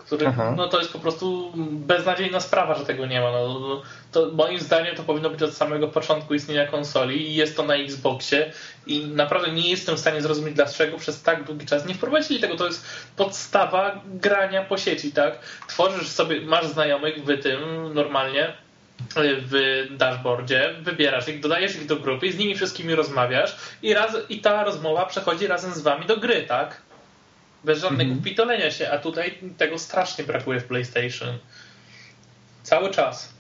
[0.08, 3.32] który, no to jest po prostu beznadziejna sprawa, że tego nie ma.
[3.32, 7.58] No, no, to moim zdaniem to powinno być od samego początku istnienia konsoli i jest
[7.58, 8.52] to na Xboxie
[8.86, 12.56] i naprawdę nie jestem w stanie zrozumieć, dlaczego przez tak długi czas nie wprowadzili tego.
[12.56, 15.40] To jest podstawa grania po sieci, tak?
[15.68, 17.60] Tworzysz sobie, masz znajomych w tym
[17.94, 18.54] normalnie,
[19.20, 24.18] w dashboardzie, wybierasz ich, dodajesz ich do grupy i z nimi wszystkimi rozmawiasz i, raz,
[24.30, 26.87] i ta rozmowa przechodzi razem z wami do gry, tak?
[27.68, 28.24] Bez żadnego mhm.
[28.24, 31.38] pitolenia się, a tutaj tego strasznie brakuje w PlayStation.
[32.64, 33.34] Cały czas.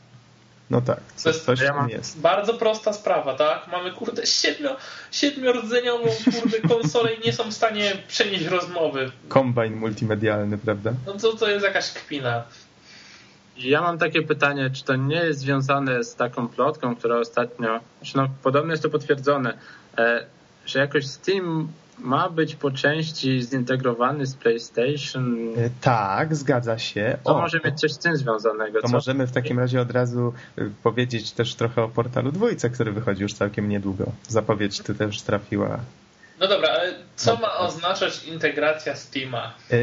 [0.70, 2.20] No tak, co, coś tam jest.
[2.20, 3.68] Bardzo prosta sprawa, tak?
[3.72, 4.76] Mamy kurde siedmio,
[5.12, 6.06] siedmiordzeniową
[6.42, 9.12] kurde konsolę i nie są w stanie przenieść rozmowy.
[9.28, 10.94] Kombajn multimedialny, prawda?
[11.06, 12.44] No to, to jest jakaś kpina.
[13.58, 18.18] Ja mam takie pytanie, czy to nie jest związane z taką plotką, która ostatnio, znaczy
[18.18, 19.58] no podobno jest to potwierdzone,
[19.98, 20.26] e,
[20.66, 21.68] że jakoś Steam
[22.00, 25.38] ma być po części zintegrowany z PlayStation.
[25.58, 27.18] E, tak, zgadza się.
[27.24, 28.82] To o, może mieć coś z tym związanego.
[28.82, 28.94] To co?
[28.94, 33.22] możemy w takim razie od razu e, powiedzieć też trochę o portalu dwójce, który wychodzi
[33.22, 34.12] już całkiem niedługo.
[34.28, 35.80] Zapowiedź tu też trafiła.
[36.40, 39.54] No dobra, ale co ma oznaczać integracja Steama?
[39.72, 39.78] E,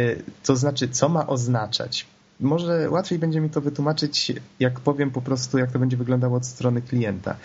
[0.45, 2.07] to znaczy, co ma oznaczać?
[2.41, 6.47] Może łatwiej będzie mi to wytłumaczyć, jak powiem po prostu, jak to będzie wyglądało od
[6.47, 7.37] strony klienta.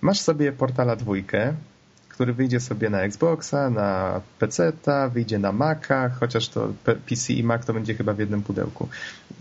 [0.00, 1.54] Masz sobie portala dwójkę,
[2.12, 6.72] który wyjdzie sobie na Xboxa, na PC-ta, wyjdzie na Maca, chociaż to
[7.08, 8.88] PC i Mac to będzie chyba w jednym pudełku.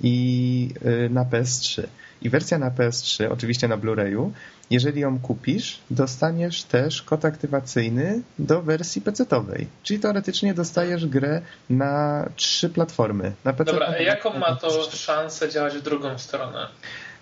[0.04, 1.84] I y, na PS3.
[2.22, 4.32] I wersja na PS3, oczywiście na Blu-rayu,
[4.70, 9.66] jeżeli ją kupisz, dostaniesz też kod aktywacyjny do wersji PC-owej.
[9.84, 13.32] Czyli teoretycznie dostajesz grę na trzy platformy.
[13.44, 16.68] Na PC, Dobra, a jaką ma to szansę działać w drugą stronę?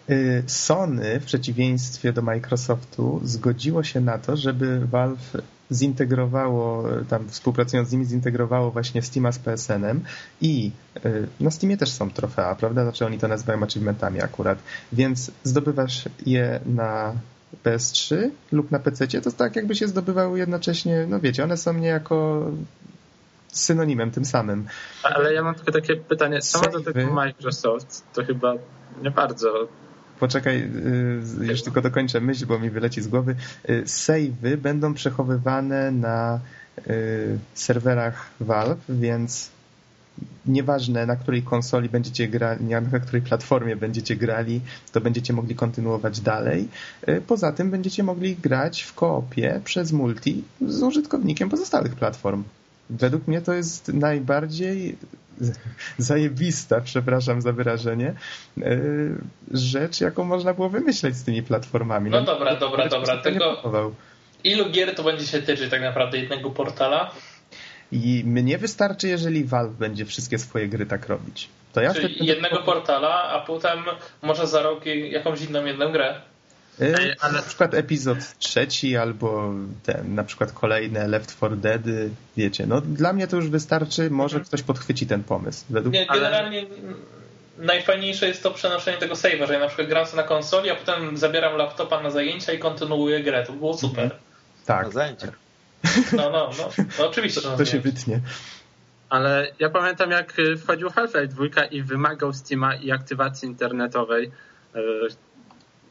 [0.10, 5.38] Y, Sony w przeciwieństwie do Microsoftu zgodziło się na to, żeby Valve
[5.72, 10.04] zintegrowało, tam współpracując z nimi, zintegrowało właśnie Steama z PSN-em
[10.42, 10.72] i
[11.06, 12.84] y, na Steamie też są trofea, prawda?
[12.84, 14.60] Znaczy oni to nazywają achievementami akurat,
[14.94, 17.14] więc zdobywasz je na
[17.64, 22.46] PS3 lub na PC, to tak jakby się zdobywały jednocześnie, no wiecie, one są niejako
[23.48, 24.68] synonimem tym samym.
[25.04, 28.04] Ale ja mam tylko takie pytanie, co ma do tego Microsoft?
[28.14, 28.54] To chyba
[29.02, 29.68] nie bardzo
[30.20, 30.58] poczekaj,
[31.42, 33.36] y, już tylko dokończę myśl, bo mi wyleci z głowy.
[33.70, 36.40] Y, Savey będą przechowywane na
[36.88, 39.50] y, serwerach Valve, więc
[40.46, 46.20] nieważne na której konsoli będziecie grali, na której platformie będziecie grali, to będziecie mogli kontynuować
[46.20, 46.68] dalej.
[47.28, 52.44] Poza tym będziecie mogli grać w koopie przez multi z użytkownikiem pozostałych platform.
[52.90, 54.98] Według mnie to jest najbardziej
[55.98, 58.14] zajebista, przepraszam za wyrażenie,
[58.62, 58.80] e,
[59.52, 62.10] rzecz, jaką można było wymyśleć z tymi platformami.
[62.10, 63.18] No, no dobra, dobra, dobra.
[63.18, 63.62] Tego
[64.44, 67.12] ilu gier to będzie się tyczyć tak naprawdę jednego portala?
[67.92, 71.50] I mnie wystarczy, jeżeli Valve będzie wszystkie swoje gry tak robić.
[71.74, 73.80] To ja Czyli jednego portala, a potem
[74.22, 76.22] może za rok jakąś inną jedną grę.
[76.82, 77.34] Ej, ale...
[77.34, 81.82] Na przykład epizod trzeci albo ten, na przykład kolejne Left 4 Dead,
[82.38, 84.46] wiecie, no dla mnie to już wystarczy, może mhm.
[84.46, 85.66] ktoś podchwyci ten pomysł.
[85.70, 85.94] Według...
[85.94, 86.66] Nie, generalnie
[87.58, 90.76] najfajniejsze jest to przenoszenie tego save'a, że ja na przykład gram sobie na konsoli, a
[90.76, 93.46] potem zabieram laptopa na zajęcia i kontynuuję grę.
[93.46, 94.04] To było super.
[94.04, 94.22] Mhm.
[94.66, 94.86] Tak.
[94.86, 95.32] Na zajęcia.
[96.14, 97.42] No, no, no, no oczywiście.
[97.42, 98.20] To, to się wytnie.
[99.10, 104.32] Ale ja pamiętam, jak wchodził Half-Life 2 i wymagał Steama i aktywacji internetowej.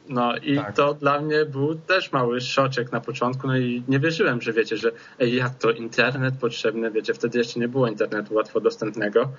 [0.09, 0.75] No i tak.
[0.75, 4.77] to dla mnie był też mały szoczek na początku, no i nie wierzyłem, że wiecie,
[4.77, 9.31] że ej, jak to internet potrzebny, wiecie, wtedy jeszcze nie było internetu łatwo dostępnego.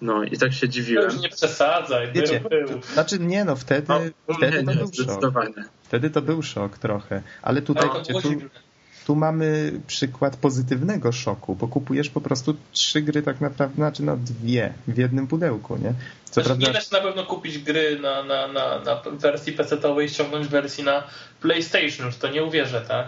[0.00, 1.04] No i tak się dziwiłem.
[1.04, 2.82] Już nie przesadzaj, Wiecie, był, był.
[2.82, 5.34] Znaczy nie no, wtedy, no, wtedy nie, to był szok.
[5.82, 8.30] Wtedy to był szok trochę, ale tutaj no, wiecie, tu,
[9.06, 14.16] tu mamy przykład pozytywnego szoku, bo kupujesz po prostu trzy gry tak naprawdę, znaczy no
[14.16, 15.94] dwie w jednym pudełku, nie?
[16.24, 16.66] Co znaczy, prawda...
[16.66, 20.48] Nie da się na pewno kupić gry na, na, na, na wersji PC-owej i ściągnąć
[20.48, 21.02] wersji na
[21.40, 23.06] PlayStation, już to nie uwierzę, tak?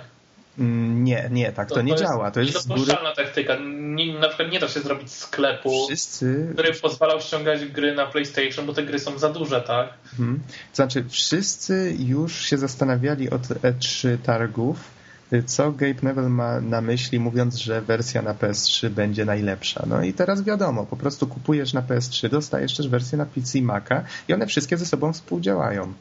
[0.58, 2.30] Mm, nie, nie, tak to, to nie działa.
[2.30, 3.24] To jest niedopuszczalna góry...
[3.24, 3.56] taktyka.
[3.70, 6.48] Nie, na przykład nie da się zrobić sklepu, wszyscy...
[6.52, 9.88] który pozwalał ściągać gry na PlayStation, bo te gry są za duże, tak?
[10.12, 10.40] Mhm.
[10.72, 14.97] Znaczy, wszyscy już się zastanawiali od E3 targów,
[15.46, 19.84] co Gabe Neville ma na myśli, mówiąc, że wersja na PS3 będzie najlepsza.
[19.86, 23.62] No i teraz wiadomo, po prostu kupujesz na PS3, dostajesz też wersję na PC i
[23.62, 25.92] Maca i one wszystkie ze sobą współdziałają.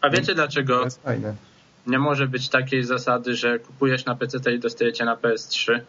[0.00, 0.78] A wiecie dlaczego?
[0.78, 1.34] To jest fajne.
[1.86, 5.80] Nie może być takiej zasady, że kupujesz na PC i dostajecie na PS3,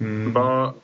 [0.00, 0.32] mm.
[0.32, 0.74] bo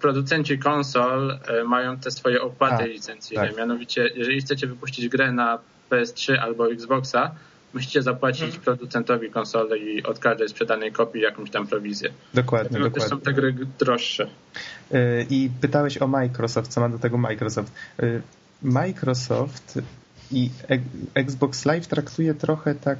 [0.00, 3.48] producenci konsol e, mają te swoje opłaty A, licencyjne.
[3.48, 3.56] Tak.
[3.56, 5.58] Mianowicie, jeżeli chcecie wypuścić grę na
[5.90, 7.34] PS3 albo Xboxa,
[7.74, 8.60] musicie zapłacić hmm.
[8.60, 12.10] producentowi konsoli i od każdej sprzedanej kopii jakąś tam prowizję.
[12.34, 13.10] Dokładnie, Dlatego dokładnie.
[13.10, 14.28] też są te gry droższe.
[14.92, 17.72] E, I pytałeś o Microsoft, co ma do tego Microsoft.
[18.02, 18.20] E,
[18.62, 19.78] Microsoft
[20.32, 20.50] i
[21.14, 22.98] Xbox Live traktuje trochę tak,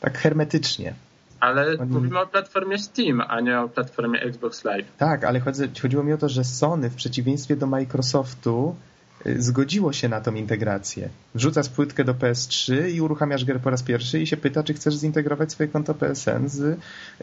[0.00, 0.94] tak hermetycznie.
[1.40, 1.92] Ale Oni...
[1.92, 4.86] mówimy o platformie Steam, a nie o platformie Xbox Live.
[4.98, 8.97] Tak, ale chodzi, chodziło mi o to, że Sony w przeciwieństwie do Microsoftu y,
[9.38, 11.08] zgodziło się na tą integrację.
[11.34, 14.96] Wrzucasz płytkę do PS3 i uruchamiasz grę po raz pierwszy i się pyta, czy chcesz
[14.96, 16.78] zintegrować swoje konto PSN z,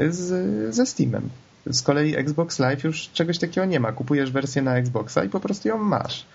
[0.10, 1.30] z, ze Steamem.
[1.70, 3.92] Z kolei Xbox Live już czegoś takiego nie ma.
[3.92, 6.26] Kupujesz wersję na Xboxa i po prostu ją masz.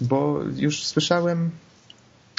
[0.00, 1.50] Bo już słyszałem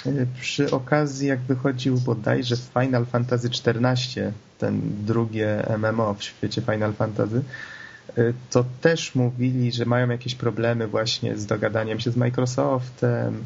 [0.05, 6.93] y, przy okazji, jak wychodził bodajże Final Fantasy XIV, ten drugie MMO w świecie Final
[6.93, 7.78] Fantasy, y,
[8.50, 13.45] to też mówili, że mają jakieś problemy właśnie z dogadaniem się z Microsoftem.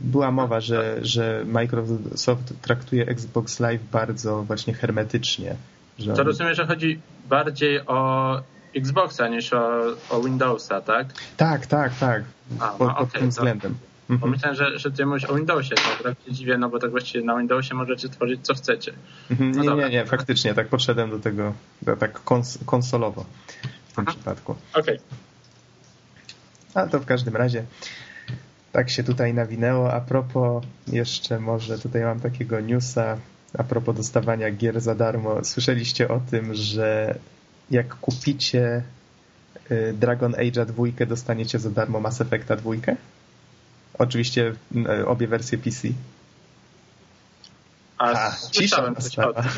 [0.00, 5.56] Była mowa, że, że Microsoft traktuje Xbox Live bardzo właśnie hermetycznie.
[5.98, 8.40] Że to rozumiem, że chodzi bardziej o
[8.76, 11.06] Xboxa niż o, o Windowsa, tak?
[11.36, 12.22] Tak, tak, tak.
[12.58, 13.74] A, pod, no, okay, tym względem.
[13.74, 14.20] To, mhm.
[14.20, 17.24] Pomyślałem, że, że ty mówisz o Windowsie, to tak się dziwię, no bo tak właściwie
[17.24, 18.92] na Windowsie możecie tworzyć co chcecie.
[19.30, 19.50] Mhm.
[19.50, 21.52] No nie, nie, nie, faktycznie, tak podszedłem do tego
[21.98, 23.24] tak kons konsolowo
[23.92, 24.16] w tym Aha.
[24.16, 24.54] przypadku.
[24.74, 24.96] Okej.
[24.96, 24.98] Okay.
[26.74, 27.64] A to w każdym razie
[28.72, 29.92] tak się tutaj nawinęło.
[29.92, 33.18] A propos, jeszcze może tutaj mam takiego newsa,
[33.58, 35.44] a propos dostawania gier za darmo.
[35.44, 37.18] Słyszeliście o tym, że
[37.70, 38.82] jak kupicie
[39.70, 42.96] y, Dragon Age'a dwójkę, dostaniecie za darmo Mass Effecta dwójkę.
[43.98, 45.88] Oczywiście y, obie wersje PC.
[48.02, 48.94] A, cisza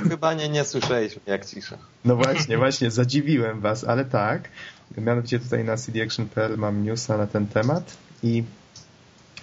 [0.09, 1.79] Chyba nie, nie słyszeliśmy, jak cisza.
[2.05, 4.49] No właśnie, właśnie, zadziwiłem was, ale tak.
[4.97, 8.45] Mianowicie tutaj na cdaction.pl mam newsa na ten temat i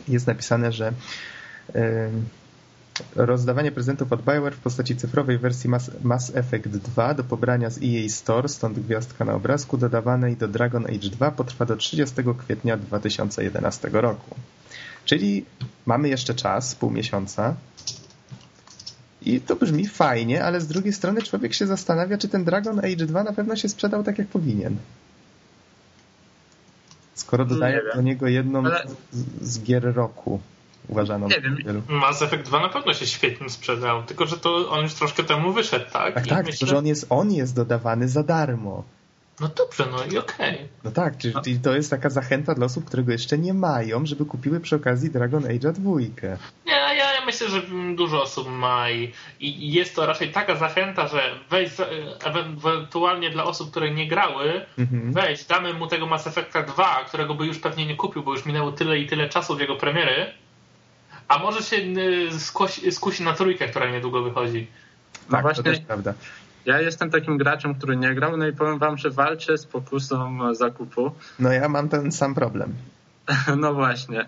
[0.08, 0.94] jest napisane, że
[3.16, 7.78] rozdawanie prezentów od Bioware w postaci cyfrowej wersji Mass, Mass Effect 2 do pobrania z
[7.78, 12.78] EA Store, stąd gwiazdka na obrazku, dodawanej do Dragon Age 2 potrwa do 30 kwietnia
[12.78, 14.36] 2011 roku.
[15.06, 15.46] Czyli
[15.86, 17.56] mamy jeszcze czas, pół miesiąca.
[19.22, 23.06] I to brzmi fajnie, ale z drugiej strony człowiek się zastanawia, czy ten Dragon Age
[23.06, 24.78] 2 na pewno się sprzedał tak, jak powinien.
[27.14, 28.84] Skoro dodaję do niego jedną ale...
[29.12, 30.40] z, z gier roku
[30.88, 31.28] uważano.
[31.28, 31.56] Nie wiem.
[31.66, 31.82] Wielu.
[31.90, 35.54] Mass Effect 2 na pewno się świetnie sprzedał, tylko że to on już troszkę temu
[35.54, 36.14] wyszedł, tak?
[36.14, 36.68] Tak, I tak, myślę...
[36.68, 38.84] że on jest, on jest dodawany za darmo.
[39.40, 40.56] No dobrze, no i okej.
[40.56, 40.68] Okay.
[40.84, 44.26] No tak, czyli to jest taka zachęta dla osób, które go jeszcze nie mają, żeby
[44.26, 46.38] kupiły przy okazji Dragon Age'a dwójkę.
[46.66, 46.81] Nie,
[47.22, 47.62] ja, myślę, że
[47.96, 51.72] dużo osób ma i, i jest to raczej taka zachęta, że weź
[52.24, 55.14] ewentualnie dla osób, które nie grały, mhm.
[55.14, 58.46] weź, damy mu tego Mass Effecta 2, którego by już pewnie nie kupił, bo już
[58.46, 60.26] minęło tyle i tyle czasu od jego premiery,
[61.28, 61.78] a może się
[62.40, 64.68] skusi, skusi na trójkę, która niedługo wychodzi.
[65.14, 66.14] Tak, no właśnie, to też prawda.
[66.66, 70.54] Ja jestem takim graczem, który nie grał, no i powiem wam, że walczę z pokusą
[70.56, 71.12] zakupu.
[71.40, 72.74] No ja mam ten sam problem.
[73.58, 74.26] No właśnie.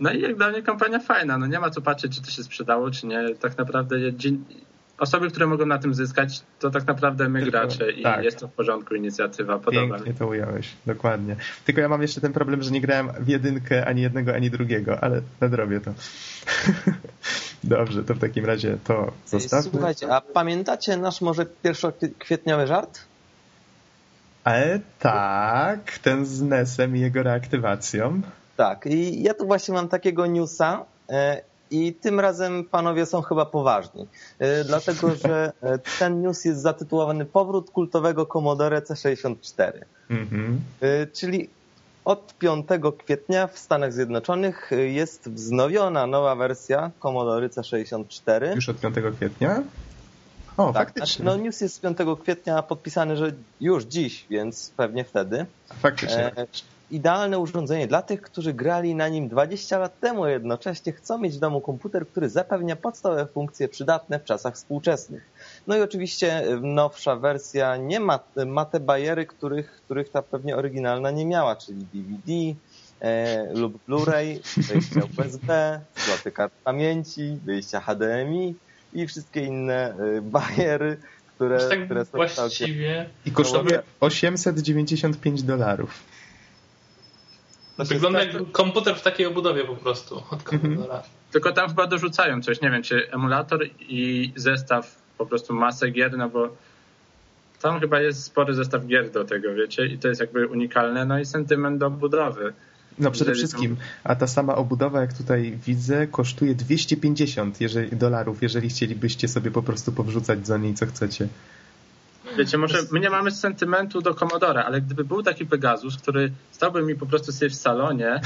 [0.00, 1.38] No i jak dla mnie kampania fajna.
[1.38, 3.34] No nie ma co patrzeć, czy to się sprzedało, czy nie.
[3.34, 3.96] Tak naprawdę
[4.98, 8.24] osoby, które mogą na tym zyskać, to tak naprawdę my Tylko, gracze i tak.
[8.24, 9.58] jest to w porządku inicjatywa.
[9.58, 10.18] Podoba Pięknie mi.
[10.18, 11.36] to ująłeś, dokładnie.
[11.64, 15.00] Tylko ja mam jeszcze ten problem, że nie grałem w jedynkę ani jednego, ani drugiego,
[15.00, 15.94] ale nadrobię to.
[17.64, 19.70] Dobrze, to w takim razie to zostawmy.
[19.70, 23.00] Słuchajcie, a pamiętacie nasz może pierwszokwietniowy żart?
[24.44, 28.22] Ale tak, ten z NES-em i jego reaktywacją.
[28.56, 33.46] Tak, i ja tu właśnie mam takiego newsa e, i tym razem panowie są chyba
[33.46, 34.06] poważni,
[34.38, 39.72] e, dlatego że e, ten news jest zatytułowany Powrót kultowego Commodore C64,
[40.10, 40.60] Mhm.
[41.12, 41.48] Czyli
[42.04, 42.66] od 5
[42.98, 48.54] kwietnia w Stanach Zjednoczonych jest wznowiona nowa wersja Commodore C64.
[48.54, 49.62] Już od 5 kwietnia?
[50.56, 51.24] O, tak, faktycznie.
[51.24, 55.46] no news jest z 5 kwietnia podpisany, że już dziś, więc pewnie wtedy.
[55.82, 56.36] Faktycznie.
[56.36, 56.46] E,
[56.90, 61.36] idealne urządzenie dla tych, którzy grali na nim 20 lat temu, a jednocześnie chcą mieć
[61.36, 65.22] w domu komputer, który zapewnia podstawowe funkcje przydatne w czasach współczesnych.
[65.66, 71.10] No i oczywiście nowsza wersja nie ma, ma te bariery, których, których ta pewnie oryginalna
[71.10, 72.32] nie miała, czyli DVD
[73.00, 78.54] e, lub Blu-ray, wyjścia USB, sloty kart pamięci, wyjścia HDMI
[78.92, 80.96] i wszystkie inne e, bariery,
[81.34, 86.15] które, tak które są całkiem właściwie I kosztuje no, 895 dolarów.
[87.76, 91.02] To się wygląda strasznie- jak komputer w takiej obudowie po prostu od komputera.
[91.32, 96.16] Tylko tam chyba dorzucają coś, nie wiem, czy emulator i zestaw, po prostu masę gier,
[96.18, 96.48] no bo
[97.62, 101.18] tam chyba jest spory zestaw gier do tego, wiecie, i to jest jakby unikalne, no
[101.18, 102.52] i sentyment do budowy.
[102.98, 108.68] No przede wszystkim, a ta sama obudowa, jak tutaj widzę, kosztuje 250 jeżeli, dolarów, jeżeli
[108.68, 111.28] chcielibyście sobie po prostu powrzucać do niej co chcecie.
[112.38, 116.82] Wiecie, może my nie mamy sentymentu do Commodore, ale gdyby był taki Pegasus, który stałby
[116.82, 118.20] mi po prostu sobie w salonie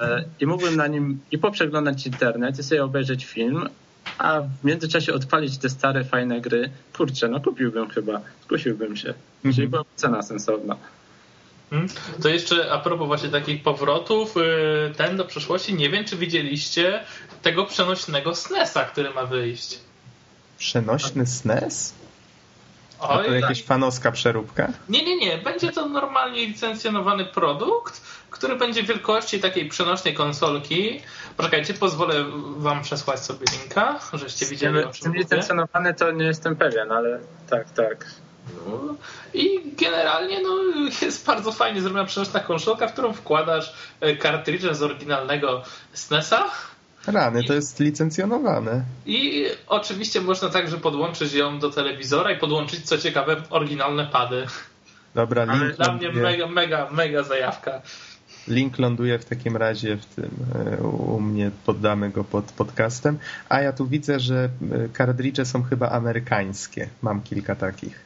[0.00, 3.68] e, i mógłbym na nim i poprzeglądać internet i sobie obejrzeć film,
[4.18, 9.68] a w międzyczasie odpalić te stare, fajne gry, kurczę, no kupiłbym chyba, skusiłbym się, jeżeli
[9.68, 10.76] była cena sensowna.
[11.70, 11.88] Hmm?
[12.22, 17.00] To jeszcze a propos właśnie takich powrotów, yy, ten do przeszłości, nie wiem czy widzieliście
[17.42, 19.78] tego przenośnego SNES-a, który ma wyjść.
[20.58, 21.94] Przenośny SNES?
[23.08, 24.72] A to jakaś fanowska przeróbka?
[24.88, 25.38] Nie, nie, nie.
[25.38, 28.00] Będzie to normalnie licencjonowany produkt,
[28.30, 31.00] który będzie wielkości takiej przenośnej konsolki.
[31.36, 32.24] Poczekajcie, pozwolę
[32.56, 37.20] wam przesłać sobie linka, żeście widzieli o Z tym licencjonowany to nie jestem pewien, ale
[37.50, 38.06] tak, tak.
[38.66, 38.94] No.
[39.34, 40.50] I generalnie no,
[41.02, 46.50] jest bardzo fajnie zrobiona przenośna konsolka, w którą wkładasz e, kartridże z oryginalnego SNES-a.
[47.06, 48.84] Rany, to jest licencjonowane.
[49.06, 54.46] I oczywiście można także podłączyć ją do telewizora i podłączyć, co ciekawe, oryginalne pady.
[55.14, 57.82] Dobra, Ale link Dla mnie mega, mega, mega zajawka.
[58.48, 63.18] link ląduje w takim razie w tym, e, u mnie poddamy go pod podcastem.
[63.48, 64.48] A ja tu widzę, że
[64.84, 66.88] e, kartridże są chyba amerykańskie.
[67.02, 68.03] Mam kilka takich.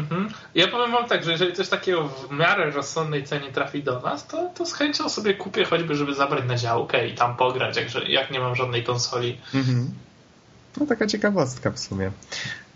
[0.00, 0.28] Mhm.
[0.54, 4.26] Ja powiem wam tak, że jeżeli coś takiego w miarę rozsądnej cenie trafi do nas,
[4.26, 8.08] to, to z chęcią sobie kupię choćby, żeby zabrać na działkę i tam pograć, jak,
[8.08, 9.38] jak nie mam żadnej konsoli.
[9.54, 9.90] Mhm.
[10.80, 12.10] No taka ciekawostka w sumie.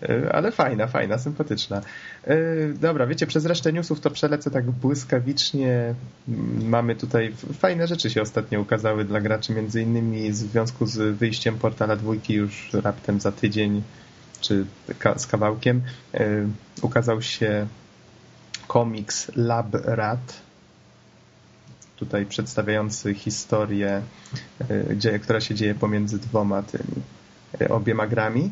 [0.03, 1.81] E, Ale fajna, fajna, sympatyczna.
[2.27, 2.37] E,
[2.81, 5.95] Dobra, wiecie, przez resztę newsów to przelecę tak błyskawicznie.
[6.29, 11.16] Mm, Mamy tutaj fajne rzeczy się ostatnio ukazały dla graczy, między innymi w związku z
[11.16, 13.83] wyjściem portala dwójki już raptem za tydzień,
[14.45, 14.67] czy
[15.17, 15.83] z kawałkiem,
[16.15, 16.27] e,
[16.83, 17.67] ukazał się
[18.67, 20.41] komiks Lab Rat,
[21.97, 24.03] tutaj przedstawiający historię,
[25.11, 27.03] e, która się dzieje pomiędzy dwoma tymi
[27.61, 28.51] e, obiema grami.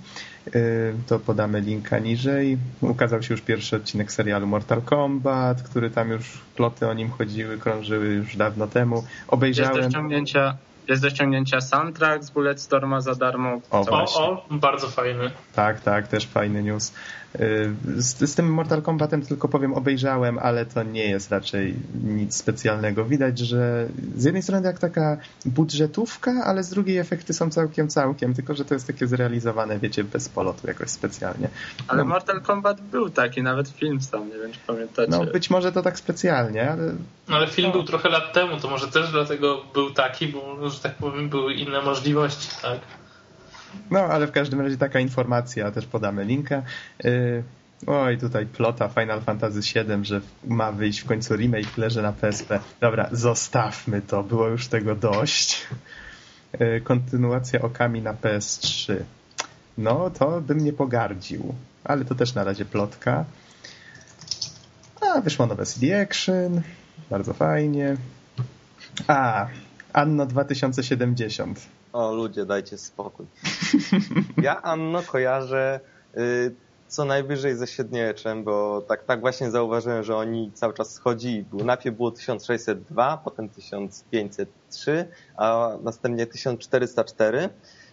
[1.06, 2.58] To podamy linka niżej.
[2.80, 7.58] Ukazał się już pierwszy odcinek serialu Mortal Kombat, który tam już ploty o nim chodziły,
[7.58, 8.96] krążyły już dawno temu.
[8.96, 9.90] Jest do Obejrzałem.
[9.90, 10.56] ściągnięcia,
[10.88, 13.60] jest do ściągnięcia soundtrack z Bulletstorma za darmo.
[13.70, 13.80] O.
[13.80, 15.30] O, o, bardzo fajny.
[15.54, 16.92] Tak, tak, też fajny news.
[17.40, 17.70] Y,
[18.02, 21.74] Z, z tym Mortal Kombatem tylko powiem, obejrzałem, ale to nie jest raczej
[22.04, 23.04] nic specjalnego.
[23.04, 28.34] Widać, że z jednej strony jak taka budżetówka, ale z drugiej efekty są całkiem, całkiem,
[28.34, 31.48] tylko że to jest takie zrealizowane, wiecie, bez polotu jakoś specjalnie.
[31.88, 32.08] Ale No.
[32.08, 35.10] Mortal Kombat był taki, nawet film sam, nie wiem czy pamiętacie.
[35.10, 36.94] No być może to tak specjalnie, ale
[37.28, 40.94] No, ale film był trochę lat temu, to może też dlatego był taki, bo, tak
[40.94, 42.80] powiem, były inne możliwości, tak?
[43.90, 46.62] No, ale w każdym razie taka informacja, też podamy linka.
[47.04, 47.44] Yy,
[47.86, 52.60] oj, tutaj plota Final Fantasy VII, że ma wyjść w końcu remake, leży na PSP.
[52.80, 55.66] Dobra, zostawmy to, było już tego dość.
[56.60, 58.94] Yy, kontynuacja Okami na PS3.
[59.78, 61.54] No, to bym nie pogardził.
[61.84, 63.24] ale to też na razie plotka.
[65.00, 66.62] A, wyszło nowe CD Action,
[67.10, 67.96] bardzo fajnie.
[69.08, 69.46] A,
[69.92, 71.60] Anno 2070.
[71.92, 73.26] O ludzie, dajcie spokój.
[74.42, 75.80] Ja Anno kojarzę
[76.16, 76.54] y,
[76.88, 81.44] co najwyżej ze średniowieczem, bo tak, tak właśnie zauważyłem, że oni cały czas schodzili.
[81.52, 87.48] Najpierw było 1602, potem 1503, a następnie 1404.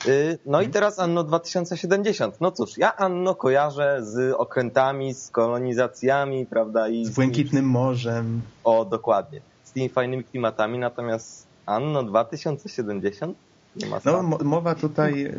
[0.07, 2.41] Y, no i teraz Anno 2070.
[2.41, 6.89] No cóż, ja Anno kojarzę z okrętami, z kolonizacjami, prawda?
[6.89, 8.41] I Z Błękitnym Morzem.
[8.63, 9.41] O, dokładnie.
[9.63, 13.37] Z tymi fajnymi klimatami, natomiast Anno 2070
[13.75, 15.33] nie ma No, mowa tutaj,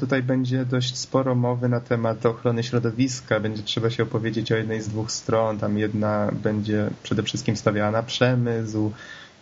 [0.00, 3.40] tutaj będzie dość sporo mowy na temat ochrony środowiska.
[3.40, 5.58] Będzie trzeba się opowiedzieć o jednej z dwóch stron.
[5.58, 8.92] Tam jedna będzie przede wszystkim stawiała na przemysł,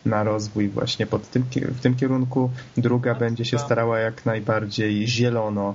[0.06, 2.50] na rozwój właśnie pod tym, w tym kierunku.
[2.76, 5.74] Druga będzie się starała jak najbardziej zielono No,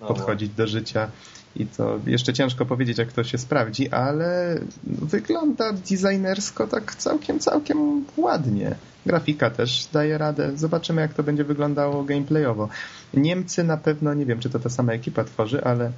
[0.00, 1.08] podchodzić do życia.
[1.56, 8.04] I to jeszcze ciężko powiedzieć, jak to się sprawdzi, ale wygląda designersko tak całkiem, całkiem
[8.16, 8.74] ładnie.
[9.06, 10.50] Grafika też daje radę.
[10.56, 12.68] Zobaczymy, jak to będzie wyglądało gameplayowo.
[13.14, 15.92] Niemcy na pewno, nie wiem, czy to ta sama ekipa tworzy, ale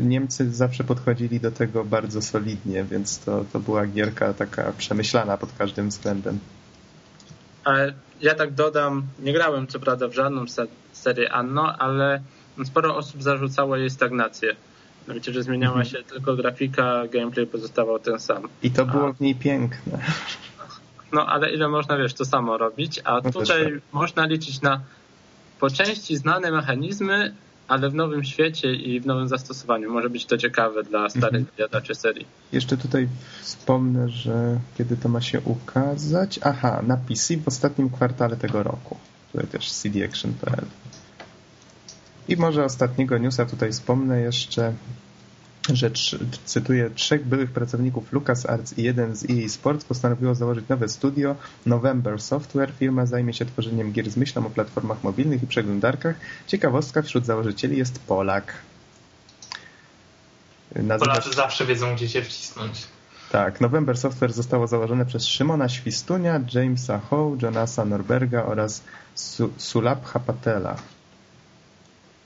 [0.00, 5.52] Niemcy zawsze podchodzili do tego bardzo solidnie, więc to, to była gierka taka przemyślana pod
[5.58, 6.38] każdym względem.
[7.64, 12.22] Ale ja tak dodam, nie grałem co prawda w żadną se- serię Anno, ale
[12.64, 14.56] sporo osób zarzucało jej stagnację.
[15.08, 15.90] Wiecie, że zmieniała Mhm.
[15.94, 18.48] się tylko grafika, gameplay pozostawał ten sam.
[18.62, 19.12] I to było A.
[19.12, 19.98] w niej piękne.
[21.12, 23.72] No ale ile można, wiesz, to samo robić, a No tutaj tak.
[23.92, 24.80] można liczyć na
[25.60, 27.34] po części znane mechanizmy,
[27.68, 29.92] ale w nowym świecie i w nowym zastosowaniu.
[29.92, 31.94] Może być to ciekawe dla starych Mhm.
[31.94, 32.26] serii.
[32.52, 33.08] Jeszcze tutaj
[33.42, 36.40] wspomnę, że kiedy to ma się ukazać?
[36.42, 38.96] Aha, na PC w ostatnim kwartale tego roku.
[39.32, 40.64] Tutaj też cdaction.pl.
[42.28, 44.72] I może ostatniego newsa tutaj wspomnę jeszcze,
[45.72, 45.90] że
[46.44, 52.22] cytuję, trzech byłych pracowników LucasArts i jeden z EA Sports postanowiło założyć nowe studio November
[52.22, 52.72] Software.
[52.78, 56.16] Firma zajmie się tworzeniem gier z myślą o platformach mobilnych i przeglądarkach.
[56.46, 58.54] Ciekawostka, wśród założycieli jest Polak.
[60.76, 62.86] Nazywa Polacy zawsze wiedzą, gdzie się wcisnąć.
[63.32, 68.82] tak, November Software zostało założone przez Szymona Świstunia, Jamesa Howe, Jonasa Norberga oraz
[69.14, 70.76] Su Sulabha Patela.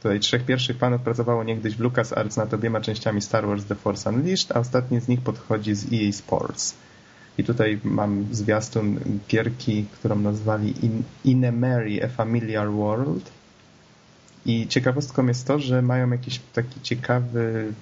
[0.05, 4.11] Tutaj trzech pierwszych panów pracowało niegdyś w LucasArts nad obiema częściami Star Wars The Force
[4.11, 6.75] Unleashed, a ostatni z nich podchodzi z EA Sports.
[7.39, 13.31] I tutaj mam zwiastun gierki, którą nazwali In Inemary A Familiar World.
[14.47, 17.73] I ciekawostką jest to, że mają jakiś taki ciekawy,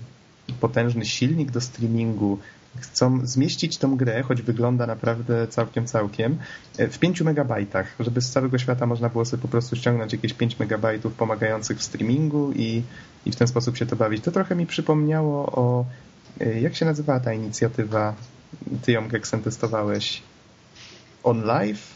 [0.60, 2.38] potężny silnik do streamingu.
[2.80, 6.38] Chcą zmieścić tą grę, choć wygląda naprawdę całkiem, całkiem,
[6.78, 10.58] w 5 megabajtach, żeby z całego świata można było sobie po prostu ściągnąć jakieś 5
[10.58, 12.82] megabajtów pomagających w streamingu i,
[13.26, 14.24] i w ten sposób się to bawić.
[14.24, 15.84] To trochę mi przypomniało o,
[16.40, 18.14] e, jak się nazywała ta inicjatywa,
[18.82, 20.22] ty ją Geksen testowałeś,
[21.24, 21.88] On Live?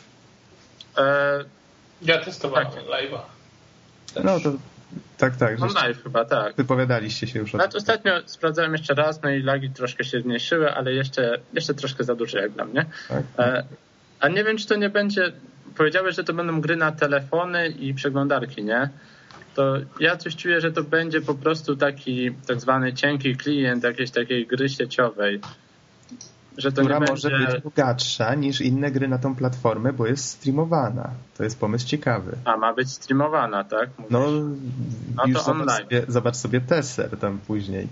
[0.99, 1.45] E,
[2.03, 2.75] Ja testowałem Tak.
[2.85, 3.21] live'a.
[4.15, 4.25] też.
[4.25, 4.53] No to
[5.19, 5.63] tak, tak.
[5.63, 6.57] on żeście- live chyba, tak.
[6.57, 10.93] Wypowiadaliście się już Nawet ostatnio sprawdzałem jeszcze raz, no i lagi troszkę się zmniejszyły, ale
[10.93, 12.87] jeszcze, jeszcze troszkę za duże jak dla mnie.
[13.09, 13.23] Tak.
[13.39, 13.65] E,
[14.21, 15.33] a nie wiem, czy to nie będzie.
[15.77, 18.89] Powiedziałeś, że to będą gry na telefony i przeglądarki, nie?
[19.55, 24.11] To ja coś czuję, że to będzie po prostu taki tak zwany cienki klient jakiejś
[24.11, 25.41] takiej gry sieciowej.
[26.59, 27.47] Że to która nie może będzie.
[27.47, 31.11] być bogatsza niż inne gry na tą platformę, bo jest streamowana.
[31.37, 32.37] To jest pomysł ciekawy.
[32.45, 33.91] A ma być streamowana, tak?
[33.99, 34.13] Mówisz?
[34.13, 34.21] No,
[35.17, 35.79] No już to zobacz online.
[35.83, 37.89] sobie, zobacz sobie Tesser tam później.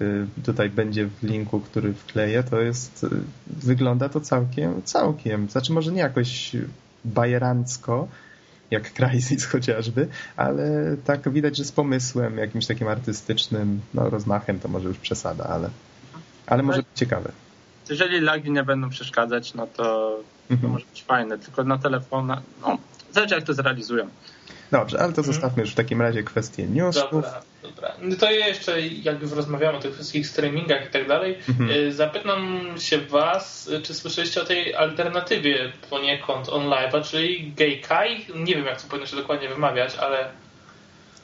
[0.00, 2.42] Y, Tutaj będzie w linku, który wkleję.
[2.42, 3.08] To jest, y,
[3.46, 5.48] wygląda to całkiem, całkiem.
[5.50, 6.56] Znaczy może nie jakoś
[7.04, 8.08] bajerancko,
[8.70, 14.68] jak Crysis chociażby, ale tak widać, że z pomysłem, jakimś takim artystycznym, no rozmachem to
[14.68, 15.70] może już przesada, ale,
[16.46, 17.32] ale może być ciekawe.
[17.90, 20.20] Jeżeli lagi nie będą przeszkadzać, no to, to
[20.54, 20.72] Mhm.
[20.72, 21.38] może być fajne.
[21.38, 22.42] Tylko na telefona.
[22.62, 22.78] No,
[23.12, 24.08] zależy jak to zrealizują.
[24.70, 27.10] Dobrze, ale to zostawmy już w takim razie kwestię newsów.
[27.12, 27.92] Dobra, dobra.
[28.00, 31.70] No to ja jeszcze, jak już rozmawiamy o tych wszystkich streamingach i tak dalej, Mhm.
[31.70, 38.26] y, zapytam się was, y, czy słyszeliście o tej alternatywie poniekąd on live'a, czyli Gaykai?
[38.34, 40.28] Nie wiem, jak to powinno się dokładnie wymawiać, ale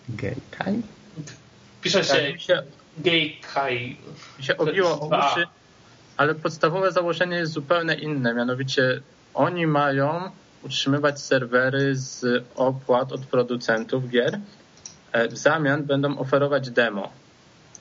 [0.08, 0.74] Gejkaj?
[1.82, 2.62] pisze się Tak, mi się,
[2.98, 3.96] Gaykai.
[4.38, 5.46] mi się obiło o uszy,
[6.16, 8.34] ale podstawowe założenie jest zupełnie inne.
[8.34, 9.00] Mianowicie
[9.34, 10.30] oni mają
[10.62, 14.38] utrzymywać serwery z opłat od producentów gier.
[15.12, 17.12] E, W zamian będą oferować demo.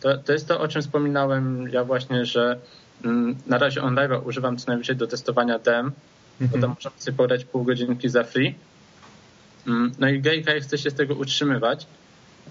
[0.01, 2.59] To, to jest to, o czym wspominałem ja właśnie, że
[3.05, 5.91] mm, na razie on live używam co najwyżej do testowania dem,
[6.39, 6.73] bo tam Mhm.
[6.75, 8.55] możemy sobie pobrać pół godzinki za free.
[9.67, 11.87] Mm, No i Gayka chce się z tego utrzymywać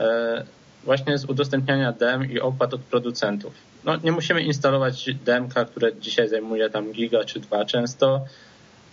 [0.00, 0.44] e,
[0.84, 3.54] właśnie z udostępniania dem i opłat od producentów.
[3.84, 8.24] No, nie musimy instalować demka, które dzisiaj zajmuje tam giga czy dwa często,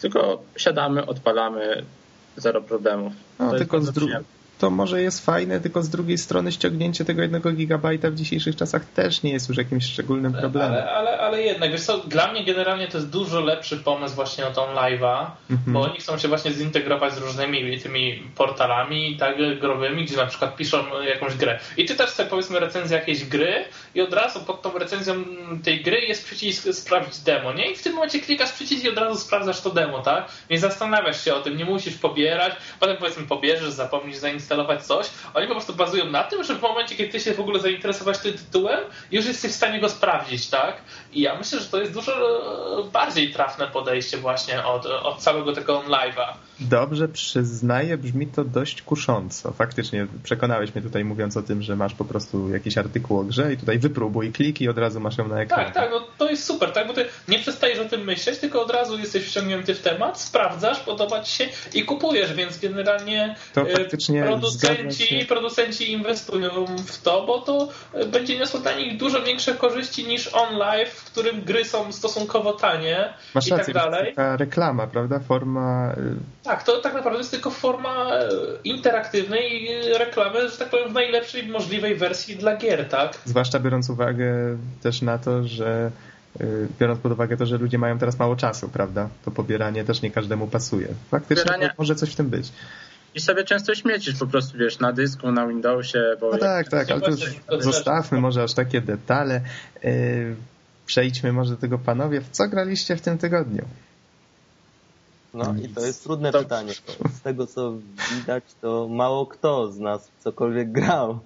[0.01, 1.83] tylko siadamy, odpalamy,
[2.37, 3.13] zero problemów.
[3.39, 4.17] No, tylko z drugiej
[4.59, 8.85] to może jest fajne, tylko z drugiej strony ściągnięcie tego jednego gigabajta w dzisiejszych czasach
[8.85, 10.71] też nie jest już jakimś szczególnym problemem.
[10.71, 14.43] Ale, ale, ale jednak, wiesz co, dla mnie generalnie to jest dużo lepszy pomysł właśnie
[14.43, 15.73] na tą live'a, mhm.
[15.73, 20.55] bo oni chcą się właśnie zintegrować z różnymi tymi portalami tak growymi, gdzie na przykład
[20.55, 20.77] piszą
[21.13, 21.59] jakąś grę.
[21.77, 23.53] I czytasz sobie powiedzmy recenzję jakiejś gry
[23.95, 25.15] i od razu pod tą recenzją
[25.63, 27.71] tej gry jest przycisk sprawdzić demo, nie?
[27.71, 30.31] I w tym momencie klikasz przycisk i od razu sprawdzasz to demo, tak?
[30.49, 35.47] Nie zastanawiasz się o tym, nie musisz pobierać, potem powiedzmy pobierzesz, zapomnisz zainstalować coś, oni
[35.47, 38.33] po prostu bazują na tym, że w momencie, kiedy ty się w ogóle zainteresować tym
[38.33, 38.79] tytułem,
[39.11, 40.81] już jesteś w stanie go sprawdzić, tak?
[41.13, 42.13] I ja myślę, że to jest dużo
[42.79, 46.33] e, bardziej trafne podejście właśnie od, od całego tego live'a.
[46.61, 49.51] Dobrze, przyznaję, brzmi to dość kusząco.
[49.51, 53.53] Faktycznie przekonałeś mnie tutaj mówiąc o tym, że masz po prostu jakiś artykuł o grze
[53.53, 55.65] i tutaj wypróbuj kliki i od razu masz ją na ekranie.
[55.65, 58.61] Tak, tak, no to jest super, tak, bo ty nie przestajesz o tym myśleć, tylko
[58.61, 63.61] od razu jesteś wciągnięty w temat, sprawdzasz, podoba ci się i kupujesz, więc generalnie to
[63.61, 67.69] e, faktycznie producenci, producenci inwestują w to, bo to
[68.11, 72.53] będzie niosło dla nich dużo większe korzyści niż on live, w którym gry są stosunkowo
[72.53, 74.13] tanie Masz i rację, tak dalej.
[74.15, 75.19] Taka reklama, prawda?
[75.19, 78.29] Forma y, tak, to tak naprawdę jest tylko forma e,
[78.63, 83.17] interaktywnej reklamy, że tak powiem, w najlepszej możliwej wersji dla gier, tak?
[83.25, 85.91] Zwłaszcza biorąc uwagę też na to, że
[86.39, 86.45] e,
[86.79, 89.09] biorąc pod uwagę to, że ludzie mają teraz mało czasu, prawda?
[89.25, 90.87] To pobieranie też nie każdemu pasuje.
[91.11, 92.51] Faktycznie może coś w tym być.
[93.15, 95.99] I sobie często śmiecisz po prostu, wiesz, na dysku, na Windowsie.
[96.19, 99.41] Bo no tak, tak, ale to już zostawmy może aż takie detale.
[99.83, 99.91] E,
[100.85, 102.21] przejdźmy może do tego, panowie.
[102.21, 103.65] W co graliście w tym tygodniu?
[105.33, 106.39] No i to jest trudne to...
[106.39, 106.73] pytanie.
[107.13, 107.73] Z tego co
[108.15, 111.19] widać, to mało kto z nas cokolwiek grał.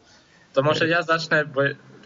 [0.54, 1.62] To może ja zacznę, bo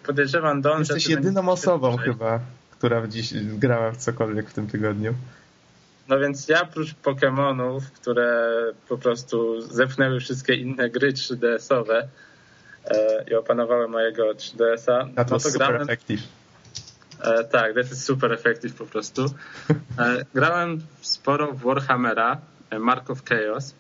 [0.06, 2.40] podejrzewam Don, Jesteś że jedyną osobą chyba,
[2.72, 5.14] która dziś grała w cokolwiek w tym tygodniu.
[6.08, 8.54] No więc ja oprócz Pokémonów, które
[8.90, 12.08] po prostu zepchnęły wszystkie inne gry 3DS-owe
[12.86, 15.82] e, i opanowały mojego 3DS-a, no to, to grałem...
[15.82, 16.22] Effective.
[17.22, 19.26] E, tak, to jest super effective po prostu.
[20.00, 23.76] E, grałem sporo w Warhammera, e, Mark of Chaos.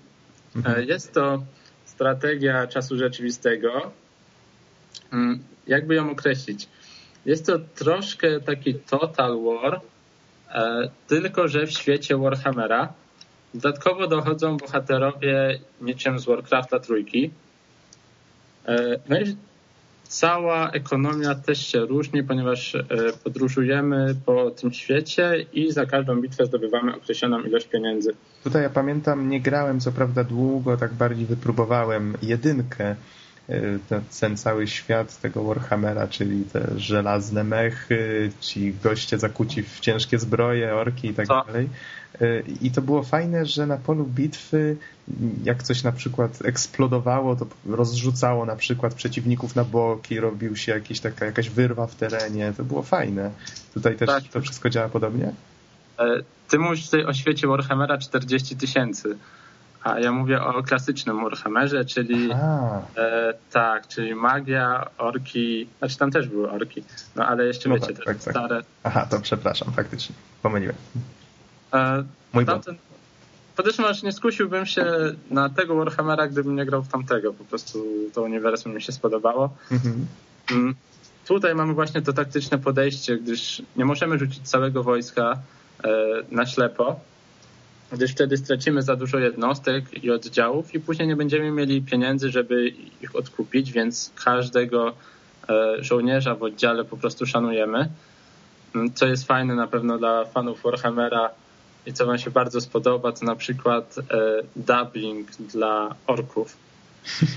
[0.65, 1.43] E, jest to
[1.85, 3.91] strategia czasu rzeczywistego.
[5.13, 6.67] Mm, jakby ją określić?
[7.25, 9.81] Jest to troszkę taki Total War,
[10.49, 12.93] e, tylko że w świecie Warhammera.
[13.53, 17.31] Dodatkowo dochodzą bohaterowie niczym z Warcrafta trójki.
[18.65, 19.35] E, no i
[20.07, 22.83] cała ekonomia też się różni, ponieważ e,
[23.23, 28.13] podróżujemy po tym świecie i za każdą bitwę zdobywamy określoną ilość pieniędzy.
[28.43, 32.95] Tutaj ja pamiętam, nie grałem co prawda długo, tak bardziej wypróbowałem jedynkę,
[34.19, 40.75] ten cały świat tego Warhammera, czyli te żelazne mechy, ci goście zakuci w ciężkie zbroje,
[40.75, 41.43] orki i tak Co?
[41.47, 41.69] dalej.
[42.21, 44.77] E, I to było fajne, że na polu bitwy,
[45.43, 50.99] jak coś na przykład eksplodowało, to rozrzucało na przykład przeciwników na boki, robił się jakiś
[50.99, 52.53] taka, jakaś wyrwa w terenie.
[52.57, 53.31] To było fajne.
[53.73, 54.23] Tutaj też tak.
[54.23, 55.31] to wszystko działa podobnie?
[55.99, 56.05] E,
[56.49, 59.17] ty mówisz tutaj o świecie Warhammera 40 tysięcy.
[59.83, 62.29] A ja mówię o klasycznym Warhammerze, czyli
[62.97, 66.83] e, tak, czyli magia, orki, znaczy tam też były orki,
[67.15, 68.33] no ale jeszcze no wiecie, tak, te tak, tak.
[68.33, 68.63] stare.
[68.83, 70.75] Aha, to przepraszam, faktycznie, pomyliłem.
[71.73, 72.03] E,
[72.33, 72.77] Mój tamten,
[73.57, 74.85] podejrzewam, że nie skusiłbym się
[75.31, 77.33] na tego Warhammera, gdybym nie grał w tamtego.
[77.33, 79.49] Po prostu to uniwersum mi się spodobało.
[79.71, 80.07] Mhm.
[80.51, 80.75] Mm,
[81.27, 85.37] tutaj mamy właśnie to taktyczne podejście, gdyż nie możemy rzucić całego wojska
[85.83, 85.89] e,
[86.31, 86.99] na ślepo,
[87.91, 92.67] gdyż wtedy stracimy za dużo jednostek i oddziałów i później nie będziemy mieli pieniędzy, żeby
[93.01, 94.93] ich odkupić, więc każdego
[95.49, 97.89] e, żołnierza w oddziale po prostu szanujemy.
[98.75, 101.29] Mm, co jest fajne na pewno dla fanów Warhammera,
[101.85, 104.03] i co wam się bardzo spodoba, to na przykład e,
[104.55, 106.57] dubbing dla orków.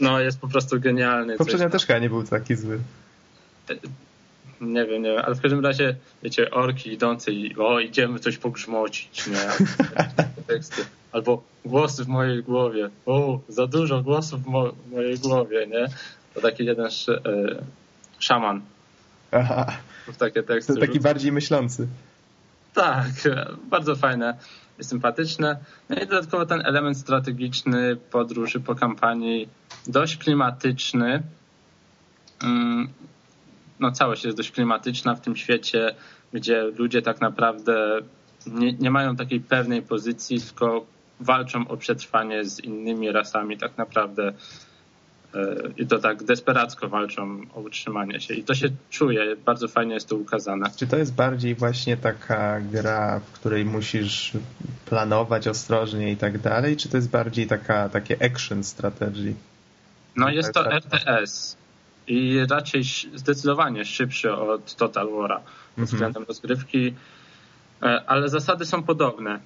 [0.00, 1.36] No, jest po prostu genialny.
[1.36, 2.78] Poprzednio też nie był taki zły.
[4.60, 8.38] Nie wiem, nie wiem, ale w każdym razie, wiecie, orki idące i o, idziemy coś
[8.38, 9.66] pogrzmocić, nie?
[10.48, 10.84] Teksty.
[11.12, 12.90] Albo głosy w mojej głowie.
[13.06, 15.86] O, za dużo głosów w, mo mojej głowie, nie?
[16.34, 17.62] To taki jeden sz e,
[18.18, 18.62] szaman.
[19.32, 19.66] Aha.
[20.18, 20.74] Takie teksty.
[20.74, 21.04] To taki rzuca.
[21.04, 21.88] bardziej myślący.
[22.74, 23.12] Tak,
[23.70, 24.36] bardzo fajne
[24.78, 25.56] i sympatyczne.
[25.88, 29.48] No i dodatkowo ten element strategiczny podróży po kampanii
[29.86, 31.22] dość klimatyczny.
[33.80, 35.94] No całość jest dość klimatyczna w tym świecie,
[36.32, 38.00] gdzie ludzie tak naprawdę
[38.46, 40.86] nie, nie mają takiej pewnej pozycji, tylko
[41.20, 44.32] walczą o przetrwanie z innymi rasami tak naprawdę.
[45.76, 48.34] i to tak desperacko walczą o utrzymanie się.
[48.34, 50.70] I to się czuje, bardzo fajnie jest to ukazane.
[50.76, 54.32] Czy to jest bardziej właśnie taka gra, w której musisz
[54.86, 59.34] planować ostrożnie i tak dalej, czy to jest bardziej taka, takie action strategy?
[60.16, 61.56] No jest to RTS
[62.06, 62.82] i raczej
[63.14, 65.38] zdecydowanie szybszy od Total War'a
[65.68, 65.86] mhm.
[65.86, 66.94] względem rozgrywki,
[67.82, 69.40] e, ale zasady są podobne.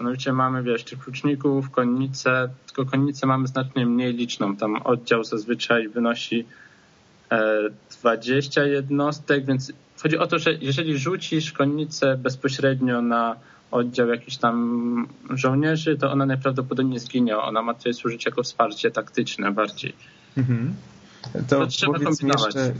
[0.00, 4.56] Mianowicie mamy, wiesz, tych kluczników, konnicę, tylko konnicę mamy znacznie mniej liczną.
[4.56, 6.46] Tam oddział zazwyczaj wynosi
[8.02, 9.72] 20 e, jednostek, więc
[10.02, 13.36] chodzi o to, że jeżeli rzucisz konnicę bezpośrednio na
[13.70, 17.38] oddział jakichś tam żołnierzy, to ona najprawdopodobniej zginie.
[17.38, 19.94] Ona ma tutaj służyć jako wsparcie taktyczne bardziej.
[20.36, 20.74] Mhm.
[21.48, 22.72] To, to powiedz mi jeszcze,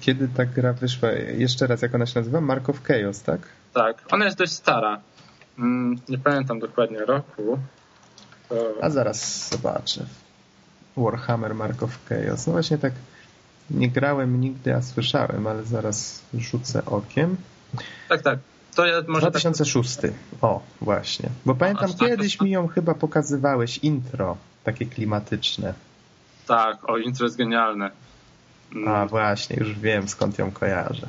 [0.00, 1.08] kiedy ta gra wyszła?
[1.12, 2.40] Jeszcze raz, jak ona się nazywa?
[2.40, 3.40] Mark of Chaos, tak?
[3.74, 5.00] Tak, ona jest dość stara.
[5.58, 7.58] Mm, nie pamiętam dokładnie roku.
[8.48, 8.54] To...
[8.82, 10.06] A zaraz zobaczę.
[10.96, 12.46] Warhammer Mark of Chaos.
[12.46, 12.92] No właśnie tak
[13.70, 17.36] nie grałem nigdy, a słyszałem, ale zaraz rzucę okiem.
[18.08, 18.38] Tak, tak.
[18.74, 19.96] To ja może 2006.
[19.96, 20.10] Tak...
[20.42, 21.28] O, właśnie.
[21.46, 25.74] Bo pamiętam, tak, kiedyś mi ją chyba pokazywałeś intro, takie klimatyczne.
[26.48, 27.90] Tak, o, intro jest genialne.
[28.74, 28.88] Mm.
[28.88, 31.08] A właśnie, już wiem skąd ją kojarzę.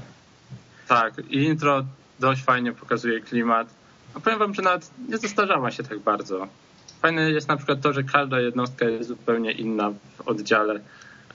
[0.87, 1.85] Tak, i intro
[2.19, 3.67] dość fajnie pokazuje klimat.
[4.13, 6.47] A powiem wam, że nawet nie zestarzała się tak bardzo.
[7.01, 10.79] Fajne jest na przykład to, że każda jednostka jest zupełnie inna w oddziale.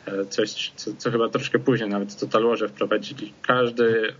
[0.06, 3.32] E, coś, co, co chyba troszkę później nawet w Total Warze wprowadzili.
[3.42, 4.14] Każdy,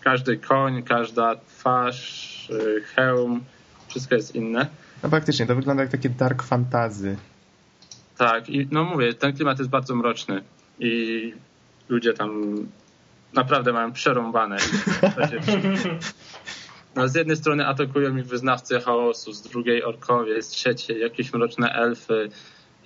[0.00, 3.44] każdy koń, każda twarz, e, hełm,
[3.88, 4.66] wszystko jest inne.
[5.02, 7.16] No faktycznie, to wygląda jak takie dark fantazy.
[8.18, 10.42] Tak, i no mówię, ten klimat jest bardzo mroczny
[10.78, 11.32] i
[11.88, 12.54] ludzie tam
[13.32, 14.56] naprawdę mają przerąbane.
[16.96, 21.72] No, z jednej strony atakują ich wyznawcy chaosu, z drugiej orkowie, z trzeciej jakieś mroczne
[21.72, 22.28] elfy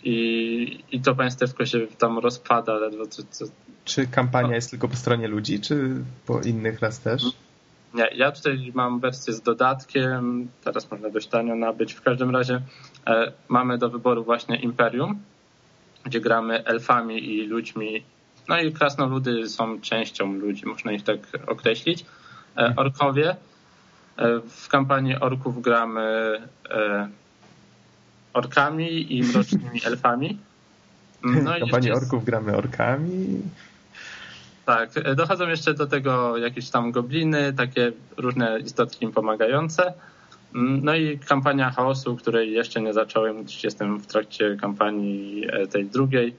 [0.04, 3.06] i, i to państewko się tam rozpada ledwo.
[3.06, 3.44] Co, co...
[3.84, 5.90] Czy kampania jest tylko po stronie ludzi, czy
[6.26, 7.22] po innych raz też?
[7.94, 11.92] Nie, ja tutaj mam wersję z dodatkiem, teraz można dość tanio nabyć.
[11.92, 12.62] W każdym razie
[13.06, 15.20] e, mamy do wyboru właśnie Imperium,
[16.04, 18.04] gdzie gramy elfami i ludźmi.
[18.48, 22.02] No i krasnoludy są częścią ludzi, można ich tak określić.
[22.02, 22.78] E, mhm.
[22.78, 23.36] orkowie
[24.18, 26.38] E, w kampanii orków gramy
[26.70, 27.08] e,
[28.32, 30.38] orkami i mrocznymi elfami.
[31.22, 33.42] No w kampanii orków gramy orkami.
[34.68, 39.92] Tak, e, dochodzą jeszcze do tego jakieś tam gobliny, takie różne istotki im pomagające.
[40.54, 45.86] Mm, no i kampania chaosu, której jeszcze nie zacząłem, gdyż jestem w trakcie kampanii tej
[45.86, 46.34] drugiej.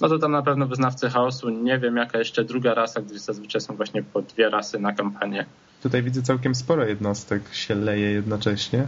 [0.00, 1.48] No to tam na pewno wyznawcy chaosu.
[1.48, 5.46] Nie wiem, jaka jeszcze druga rasa, gdyż zazwyczaj są właśnie po dwie rasy na kampanię.
[5.82, 8.86] Tutaj widzę całkiem sporo jednostek się leje jednocześnie.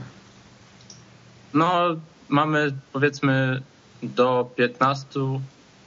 [1.54, 1.96] No,
[2.28, 3.62] mamy powiedzmy
[4.02, 5.20] do 15,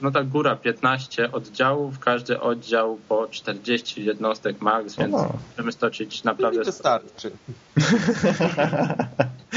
[0.00, 5.38] no tak góra 15 oddziałów, każdy oddział po 40 jednostek max, więc o.
[5.50, 6.64] możemy stoczyć naprawdę...
[6.64, 7.30] wystarczy.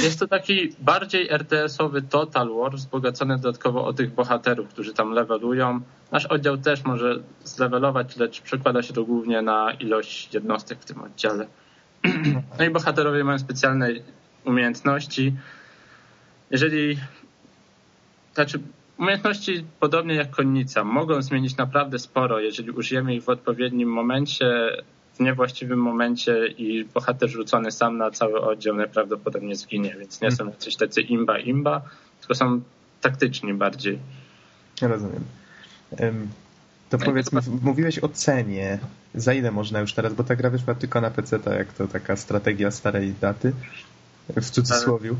[0.03, 5.81] Jest to taki bardziej RTS-owy Total War, wzbogacony dodatkowo o tych bohaterów, którzy tam levelują.
[6.11, 11.01] Nasz oddział też może zlevelować, lecz przekłada się to głównie na ilość jednostek w tym
[11.01, 11.47] oddziale.
[12.59, 13.89] No i bohaterowie mają specjalne
[14.45, 15.35] umiejętności.
[16.51, 16.97] Jeżeli,
[18.33, 18.59] znaczy
[19.01, 24.77] umiejętności podobnie jak konnica mogą zmienić naprawdę sporo, jeżeli użyjemy ich w odpowiednim momencie,
[25.13, 30.45] w niewłaściwym momencie i bohater rzucony sam na cały oddział najprawdopodobniej zginie, więc nie są
[30.47, 31.81] jacyś tacy imba imba,
[32.19, 32.61] tylko są
[33.01, 33.99] taktyczni bardziej.
[34.81, 35.23] Rozumiem.
[36.89, 37.29] To powiedz,
[37.61, 38.79] mówiłeś o cenie.
[39.15, 40.13] Za ile można już teraz?
[40.13, 43.53] Bo ta gra wyszła tylko na PC, jak to taka strategia starej daty,
[44.29, 45.11] w cudzysłowie.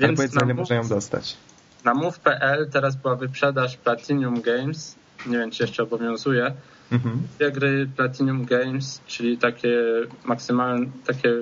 [0.00, 1.36] Ale powiedz, za ile można ją dostać.
[1.84, 4.96] Na move.pl teraz była wyprzedaż Platinum Games.
[5.26, 6.52] Nie wiem, czy jeszcze obowiązuje.
[6.92, 7.22] Mhm.
[7.36, 9.78] Dwie gry Platinum Games, czyli takie
[10.24, 11.32] maksymalne, takie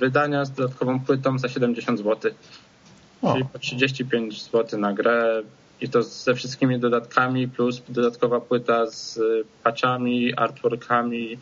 [0.00, 2.32] wydania z dodatkową płytą za 70 zł.
[3.22, 3.32] O.
[3.32, 5.42] Czyli po 35 zł na grę
[5.80, 9.20] i to ze wszystkimi dodatkami, plus dodatkowa płyta z
[9.62, 11.38] patchami, artworkami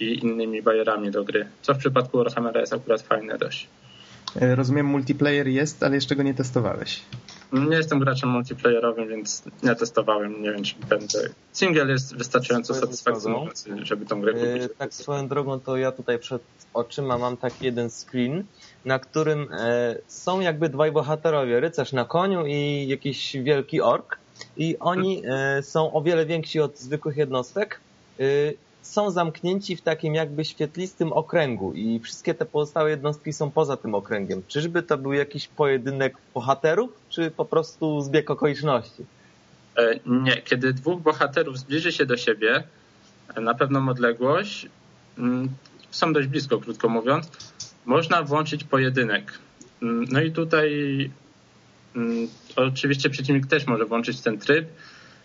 [0.00, 1.46] i innymi bajerami do gry.
[1.62, 3.68] Co w przypadku Warhammera jest akurat fajne dość.
[4.40, 7.02] E, rozumiem, multiplayer jest, ale jeszcze go nie testowałeś.
[7.52, 10.42] Nie jestem graczem multiplayerowym, więc nie testowałem.
[10.42, 11.28] Nie wiem, czy będę.
[11.52, 14.62] Single jest wystarczająco satysfakcjonujący, żeby tą grę kupić.
[14.62, 16.42] E, tak, swoją drogą, to ja tutaj przed
[16.74, 18.44] oczyma mam taki jeden screen,
[18.84, 24.18] na którym e, są jakby dwaj bohaterowie, rycerz na koniu i jakiś wielki ork
[24.56, 27.80] i oni e, są o wiele więksi od zwykłych jednostek.
[28.20, 28.24] E,
[28.82, 33.94] są zamknięci w takim jakby świetlistym okręgu i wszystkie te pozostałe jednostki są poza tym
[33.94, 34.42] okręgiem.
[34.48, 39.04] Czyżby to był jakiś pojedynek bohaterów, czy po prostu zbieg okoliczności?
[39.76, 42.62] E, nie, kiedy dwóch bohaterów zbliży się do siebie
[43.34, 44.68] e, na pewną odległość,
[45.18, 45.48] mm,
[45.90, 47.30] są dość blisko, krótko mówiąc,
[47.84, 49.38] można włączyć pojedynek.
[49.82, 50.70] Mm, no i tutaj
[51.96, 54.68] mm, oczywiście przeciwnik też może włączyć ten tryb,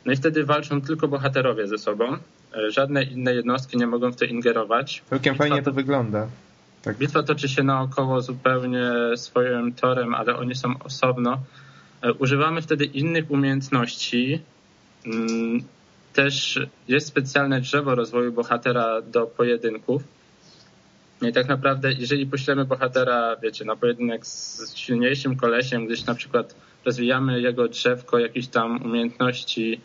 [0.05, 2.18] no i wtedy walczą tylko bohaterowie ze sobą.
[2.54, 5.04] E, żadne inne jednostki nie mogą w to ingerować.
[5.10, 6.28] Całkiem Bitwa fajnie to wygląda.
[6.82, 6.98] Tak.
[6.98, 11.38] Bitwa toczy się naokoło zupełnie swoim torem, ale oni są osobno.
[12.02, 14.41] E, Używamy wtedy innych umiejętności.
[15.06, 15.64] Mm,
[16.14, 20.04] Też jest specjalne drzewo rozwoju bohatera do pojedynków.
[21.22, 26.56] I tak naprawdę, jeżeli poślemy bohatera, wiecie, na pojedynek z silniejszym kolesiem, gdyż na przykład
[26.86, 29.82] rozwijamy jego drzewko jakichś tam umiejętności,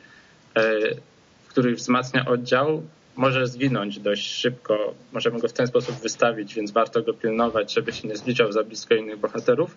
[1.53, 2.83] w których wzmacnia oddział,
[3.17, 4.95] może zginąć dość szybko.
[5.13, 8.65] Możemy go w ten sposób wystawić, więc warto go pilnować, żeby się nie zbliżał za
[8.65, 9.77] blisko innych bohaterów.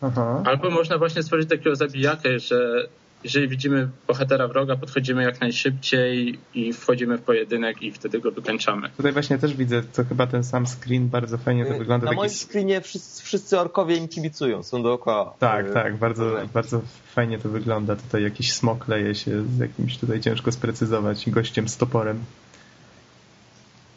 [0.00, 0.42] Aha.
[0.46, 2.88] Albo można właśnie stworzyć takiego zabijakę, że
[3.24, 8.90] jeżeli widzimy bohatera wroga, podchodzimy jak najszybciej i wchodzimy w pojedynek i wtedy go wykończamy.
[8.96, 12.06] Tutaj właśnie też widzę, to chyba ten sam screen, bardzo fajnie to wygląda.
[12.06, 15.34] Na moim s- screenie wszyscy, wszyscy orkowie im kibicują, są dookoła.
[15.38, 16.80] Tak, Y, tak, bardzo, bardzo
[17.14, 17.96] fajnie to wygląda.
[17.96, 22.24] Tutaj jakiś smok leje się z jakimś, tutaj ciężko sprecyzować, gościem z toporem.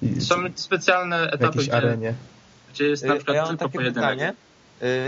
[0.02, 2.14] I Są specjalne etapy, gdzie, arenie.
[2.74, 4.10] gdzie jest na Y, przykład Ja tylko takie pojedynek.
[4.12, 4.34] pytanie.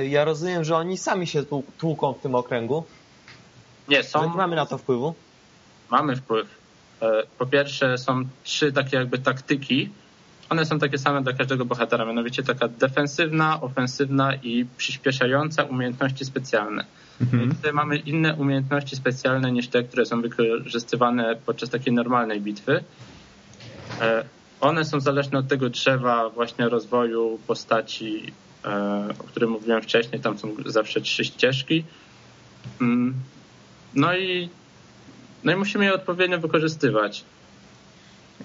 [0.02, 2.84] Y, Ja rozumiem, że oni sami się tłu- tłuką w tym okręgu.
[3.90, 5.14] Nie, są, nie mamy na to wpływu.
[5.92, 6.48] mamy wpływ.
[7.02, 9.90] E, Po pierwsze są trzy takie jakby taktyki.
[10.50, 16.86] One są takie same dla każdego bohatera, mianowicie taka defensywna, ofensywna i przyspieszająca umiejętności specjalne.
[17.22, 17.56] Mhm.
[17.56, 22.84] tutaj mamy inne umiejętności specjalne niż te, które są wykorzystywane podczas takiej normalnej bitwy.
[24.02, 24.24] E,
[24.62, 28.34] One są zależne od tego drzewa właśnie rozwoju postaci,
[28.66, 28.70] e,
[29.20, 30.22] o którym mówiłem wcześniej.
[30.22, 31.84] Tam są zawsze trzy ścieżki.
[33.96, 34.50] No i,
[35.44, 37.24] no i musimy je odpowiednio wykorzystywać.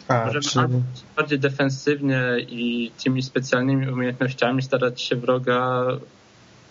[0.08, 0.60] A, Możemy czy...
[0.60, 0.80] albo
[1.16, 5.86] bardziej defensywnie i tymi specjalnymi umiejętnościami starać się wroga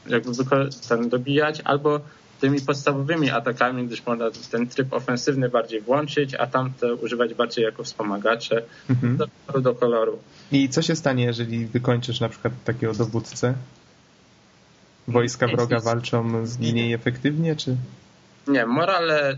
[0.08, 0.32] jakby
[0.90, 2.00] ten dobijać, albo
[2.42, 7.84] tymi podstawowymi atakami, gdyż można ten tryb ofensywny bardziej włączyć, a tamte używać bardziej jako
[7.84, 9.18] wspomagacze Mhm.
[9.18, 10.20] do koloru do koloru.
[10.52, 13.54] I co się stanie, jeżeli wykończysz na przykład takiego dowódcę?
[15.08, 17.76] Wojska wroga walczą z mniej efektywnie, czy?
[18.48, 19.38] Nie, morale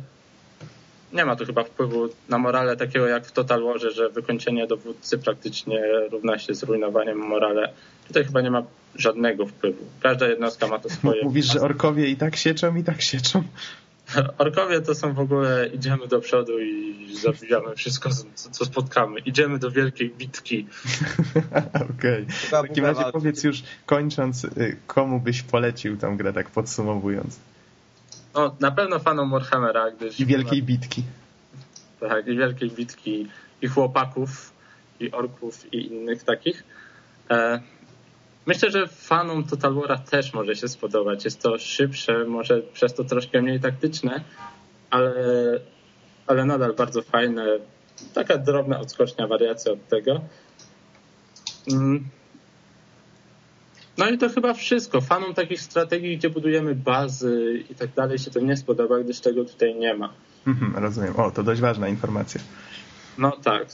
[1.15, 5.17] nie ma tu chyba wpływu na morale takiego jak w Total Warze, że wykończenie dowódcy
[5.17, 5.81] praktycznie
[6.11, 7.73] równa się zrujnowaniem morale.
[8.07, 8.63] Tutaj chyba nie ma
[8.95, 9.85] żadnego wpływu.
[10.01, 11.23] Każda jednostka ma to swoje.
[11.23, 13.43] Mówisz, że orkowie i tak sieczą, i tak sieczą.
[14.37, 18.09] Orkowie to są w ogóle idziemy do przodu i zabijamy wszystko,
[18.51, 19.19] co, spotkamy.
[19.19, 20.67] Idziemy do wielkiej bitki.
[21.97, 22.25] Okej.
[22.29, 27.39] Chyba W takim razie powiedz już, kończąc, y, komu byś polecił tą grę, tak podsumowując.
[28.35, 31.03] No, na pewno fanom Warhammera, gdyż I wielkiej bitki.
[31.99, 33.27] tak, i wielkiej bitki,
[33.61, 34.53] i chłopaków,
[34.99, 36.63] i orków, i innych takich.
[37.29, 37.61] E,
[38.45, 41.25] myślę, że fanom Total War'a też może się spodobać.
[41.25, 44.23] Jest to szybsze, może przez to troszkę mniej taktyczne,
[44.89, 45.13] ale,
[46.27, 47.45] ale nadal bardzo fajne.
[48.13, 50.21] Taka drobna odskocznia, wariacja od tego.
[51.71, 52.09] Mm.
[53.97, 55.01] No i to chyba wszystko.
[55.01, 59.45] Fanom takich strategii, gdzie budujemy bazy i tak dalej się to nie spodoba, gdyż tego
[59.45, 60.13] tutaj nie ma.
[60.47, 61.13] Mhm, rozumiem.
[61.19, 62.41] O, to dość ważna informacja.
[63.17, 63.65] No tak.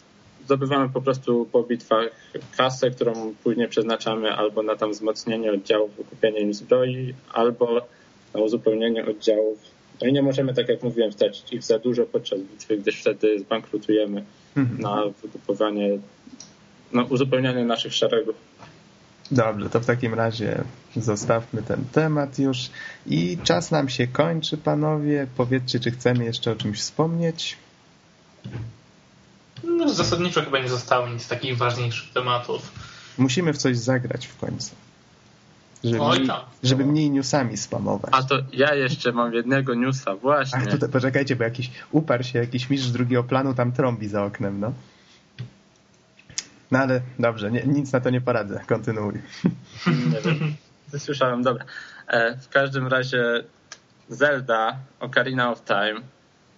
[0.46, 2.10] Zdobywamy po prostu po bitwach
[2.58, 7.88] kasę, którą później przeznaczamy albo na tam wzmocnienie oddziałów, wykupienie im zbroi, albo
[8.34, 9.60] na uzupełnienie oddziałów.
[10.02, 13.40] No i nie możemy, tak jak mówiłem, stracić ich za dużo podczas bitwy, gdyż wtedy
[13.40, 14.24] zbankrutujemy
[14.56, 14.82] Mhm.
[14.82, 15.90] na wykupowanie,
[16.94, 18.36] na uzupełnianie naszych szeregów.
[19.32, 20.64] Dobrze, to w takim razie
[20.96, 22.58] zostawmy ten temat już.
[23.06, 25.28] I czas nam się kończy, panowie.
[25.38, 27.58] Powiedzcie, czy chcemy jeszcze o czymś wspomnieć?
[29.64, 32.72] No, zasadniczo chyba nie zostało nic takich ważniejszych tematów.
[33.18, 34.76] Musimy w coś zagrać w końcu.
[35.84, 36.40] Żeby, Oj mniej, tam.
[36.64, 38.12] żeby mniej newsami spamować.
[38.14, 40.60] A to ja jeszcze mam jednego newsa, właśnie.
[40.64, 44.60] Ach, tutaj poczekajcie, bo jakiś uparł się jakiś mistrz drugiego planu tam trąbi za oknem,
[44.60, 44.74] no.
[46.72, 48.62] No ale dobrze, nie, nic na to nie poradzę.
[48.68, 49.14] Kontynuuj.
[49.88, 50.56] Nie wiem.
[50.98, 51.66] Słyszałem, dobra.
[52.08, 53.24] E, W każdym razie
[54.10, 56.02] Zelda Ocarina of Time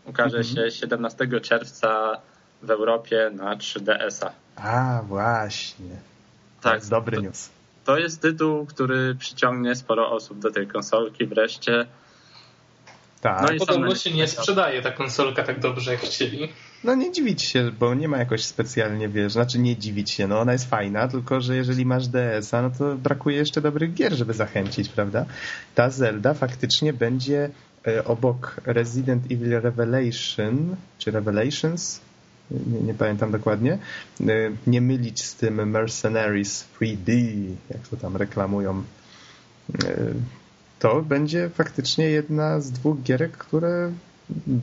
[0.06, 0.56] ukaże Mhm.
[0.56, 2.18] się 17 czerwca
[2.62, 4.32] w Europie na 3DS-a.
[4.56, 5.90] A, właśnie.
[6.62, 7.50] To Tak, jest dobry to- news.
[7.86, 11.86] To jest tytuł, który przyciągnie sporo osób do tej konsolki wreszcie.
[13.22, 13.42] Tak.
[13.42, 16.54] No i Podobno same- się nie sprzedaje ta konsolka tak dobrze, jak chcieli.
[16.84, 20.40] No nie dziwić się, bo nie ma jakoś specjalnie, wiesz, znaczy nie dziwić się, no
[20.40, 24.34] ona jest fajna, tylko że jeżeli masz DS-a, no to brakuje jeszcze dobrych gier, żeby
[24.34, 25.26] zachęcić, prawda?
[25.76, 27.50] Ta Zelda faktycznie będzie
[27.88, 32.00] e, obok Resident Evil Revelation, czy Revelations,
[32.52, 33.78] nie, nie, pamiętam dokładnie,
[34.22, 34.26] e,
[34.68, 37.12] nie mylić z tym Mercenaries 3D,
[37.70, 38.84] jak to tam reklamują.
[39.86, 39.96] E,
[40.80, 43.92] to będzie faktycznie jedna z dwóch gierek, które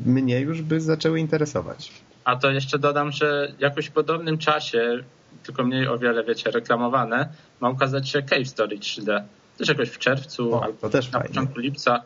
[0.06, 2.09] mnie już by zaczęły interesować.
[2.24, 5.02] A to jeszcze dodam, że jakoś w podobnym czasie,
[5.42, 7.28] tylko mniej o wiele, wiecie, reklamowane,
[7.60, 9.22] ma ukazać się Cave Story 3D.
[9.58, 11.28] Też jakoś w czerwcu o, albo też na fajnie.
[11.28, 12.02] początku lipca.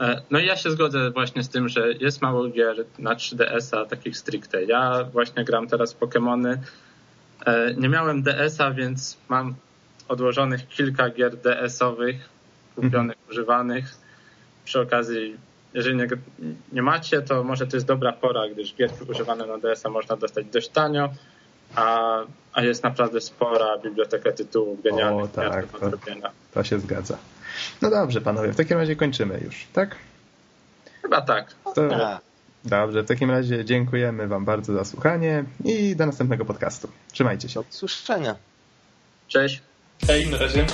[0.00, 3.84] E, no i ja się zgodzę właśnie z tym, że jest mało gier na 3DS-a
[3.84, 4.64] takich stricte.
[4.64, 6.56] Ja właśnie gram teraz Pokémony.
[7.46, 9.54] E, nie miałem DS-a, więc mam
[10.08, 12.28] odłożonych kilka gier DS-owych,
[12.76, 13.94] kupionych, używanych.
[14.64, 15.36] Przy okazji
[15.74, 16.06] jeżeli nie,
[16.72, 20.46] nie, macie, to może to jest dobra pora, gdyż gierki używane na DS-a można dostać
[20.46, 21.08] dość tanio,
[21.74, 22.18] a,
[22.52, 25.24] a jest naprawdę spora biblioteka tytułów genialnych.
[25.24, 25.90] O, tak, to,
[26.54, 27.18] to się zgadza.
[27.82, 29.96] No dobrze, panowie, w takim razie kończymy już, tak?
[31.02, 31.54] Chyba tak.
[31.74, 32.20] To, tak.
[32.64, 36.88] dobrze, w takim razie dziękujemy wam bardzo za słuchanie i do następnego podcastu.
[37.12, 37.60] Trzymajcie się.
[37.60, 38.36] Do usłyszenia.
[39.28, 39.62] Cześć.
[40.06, 40.66] Hej, na razie.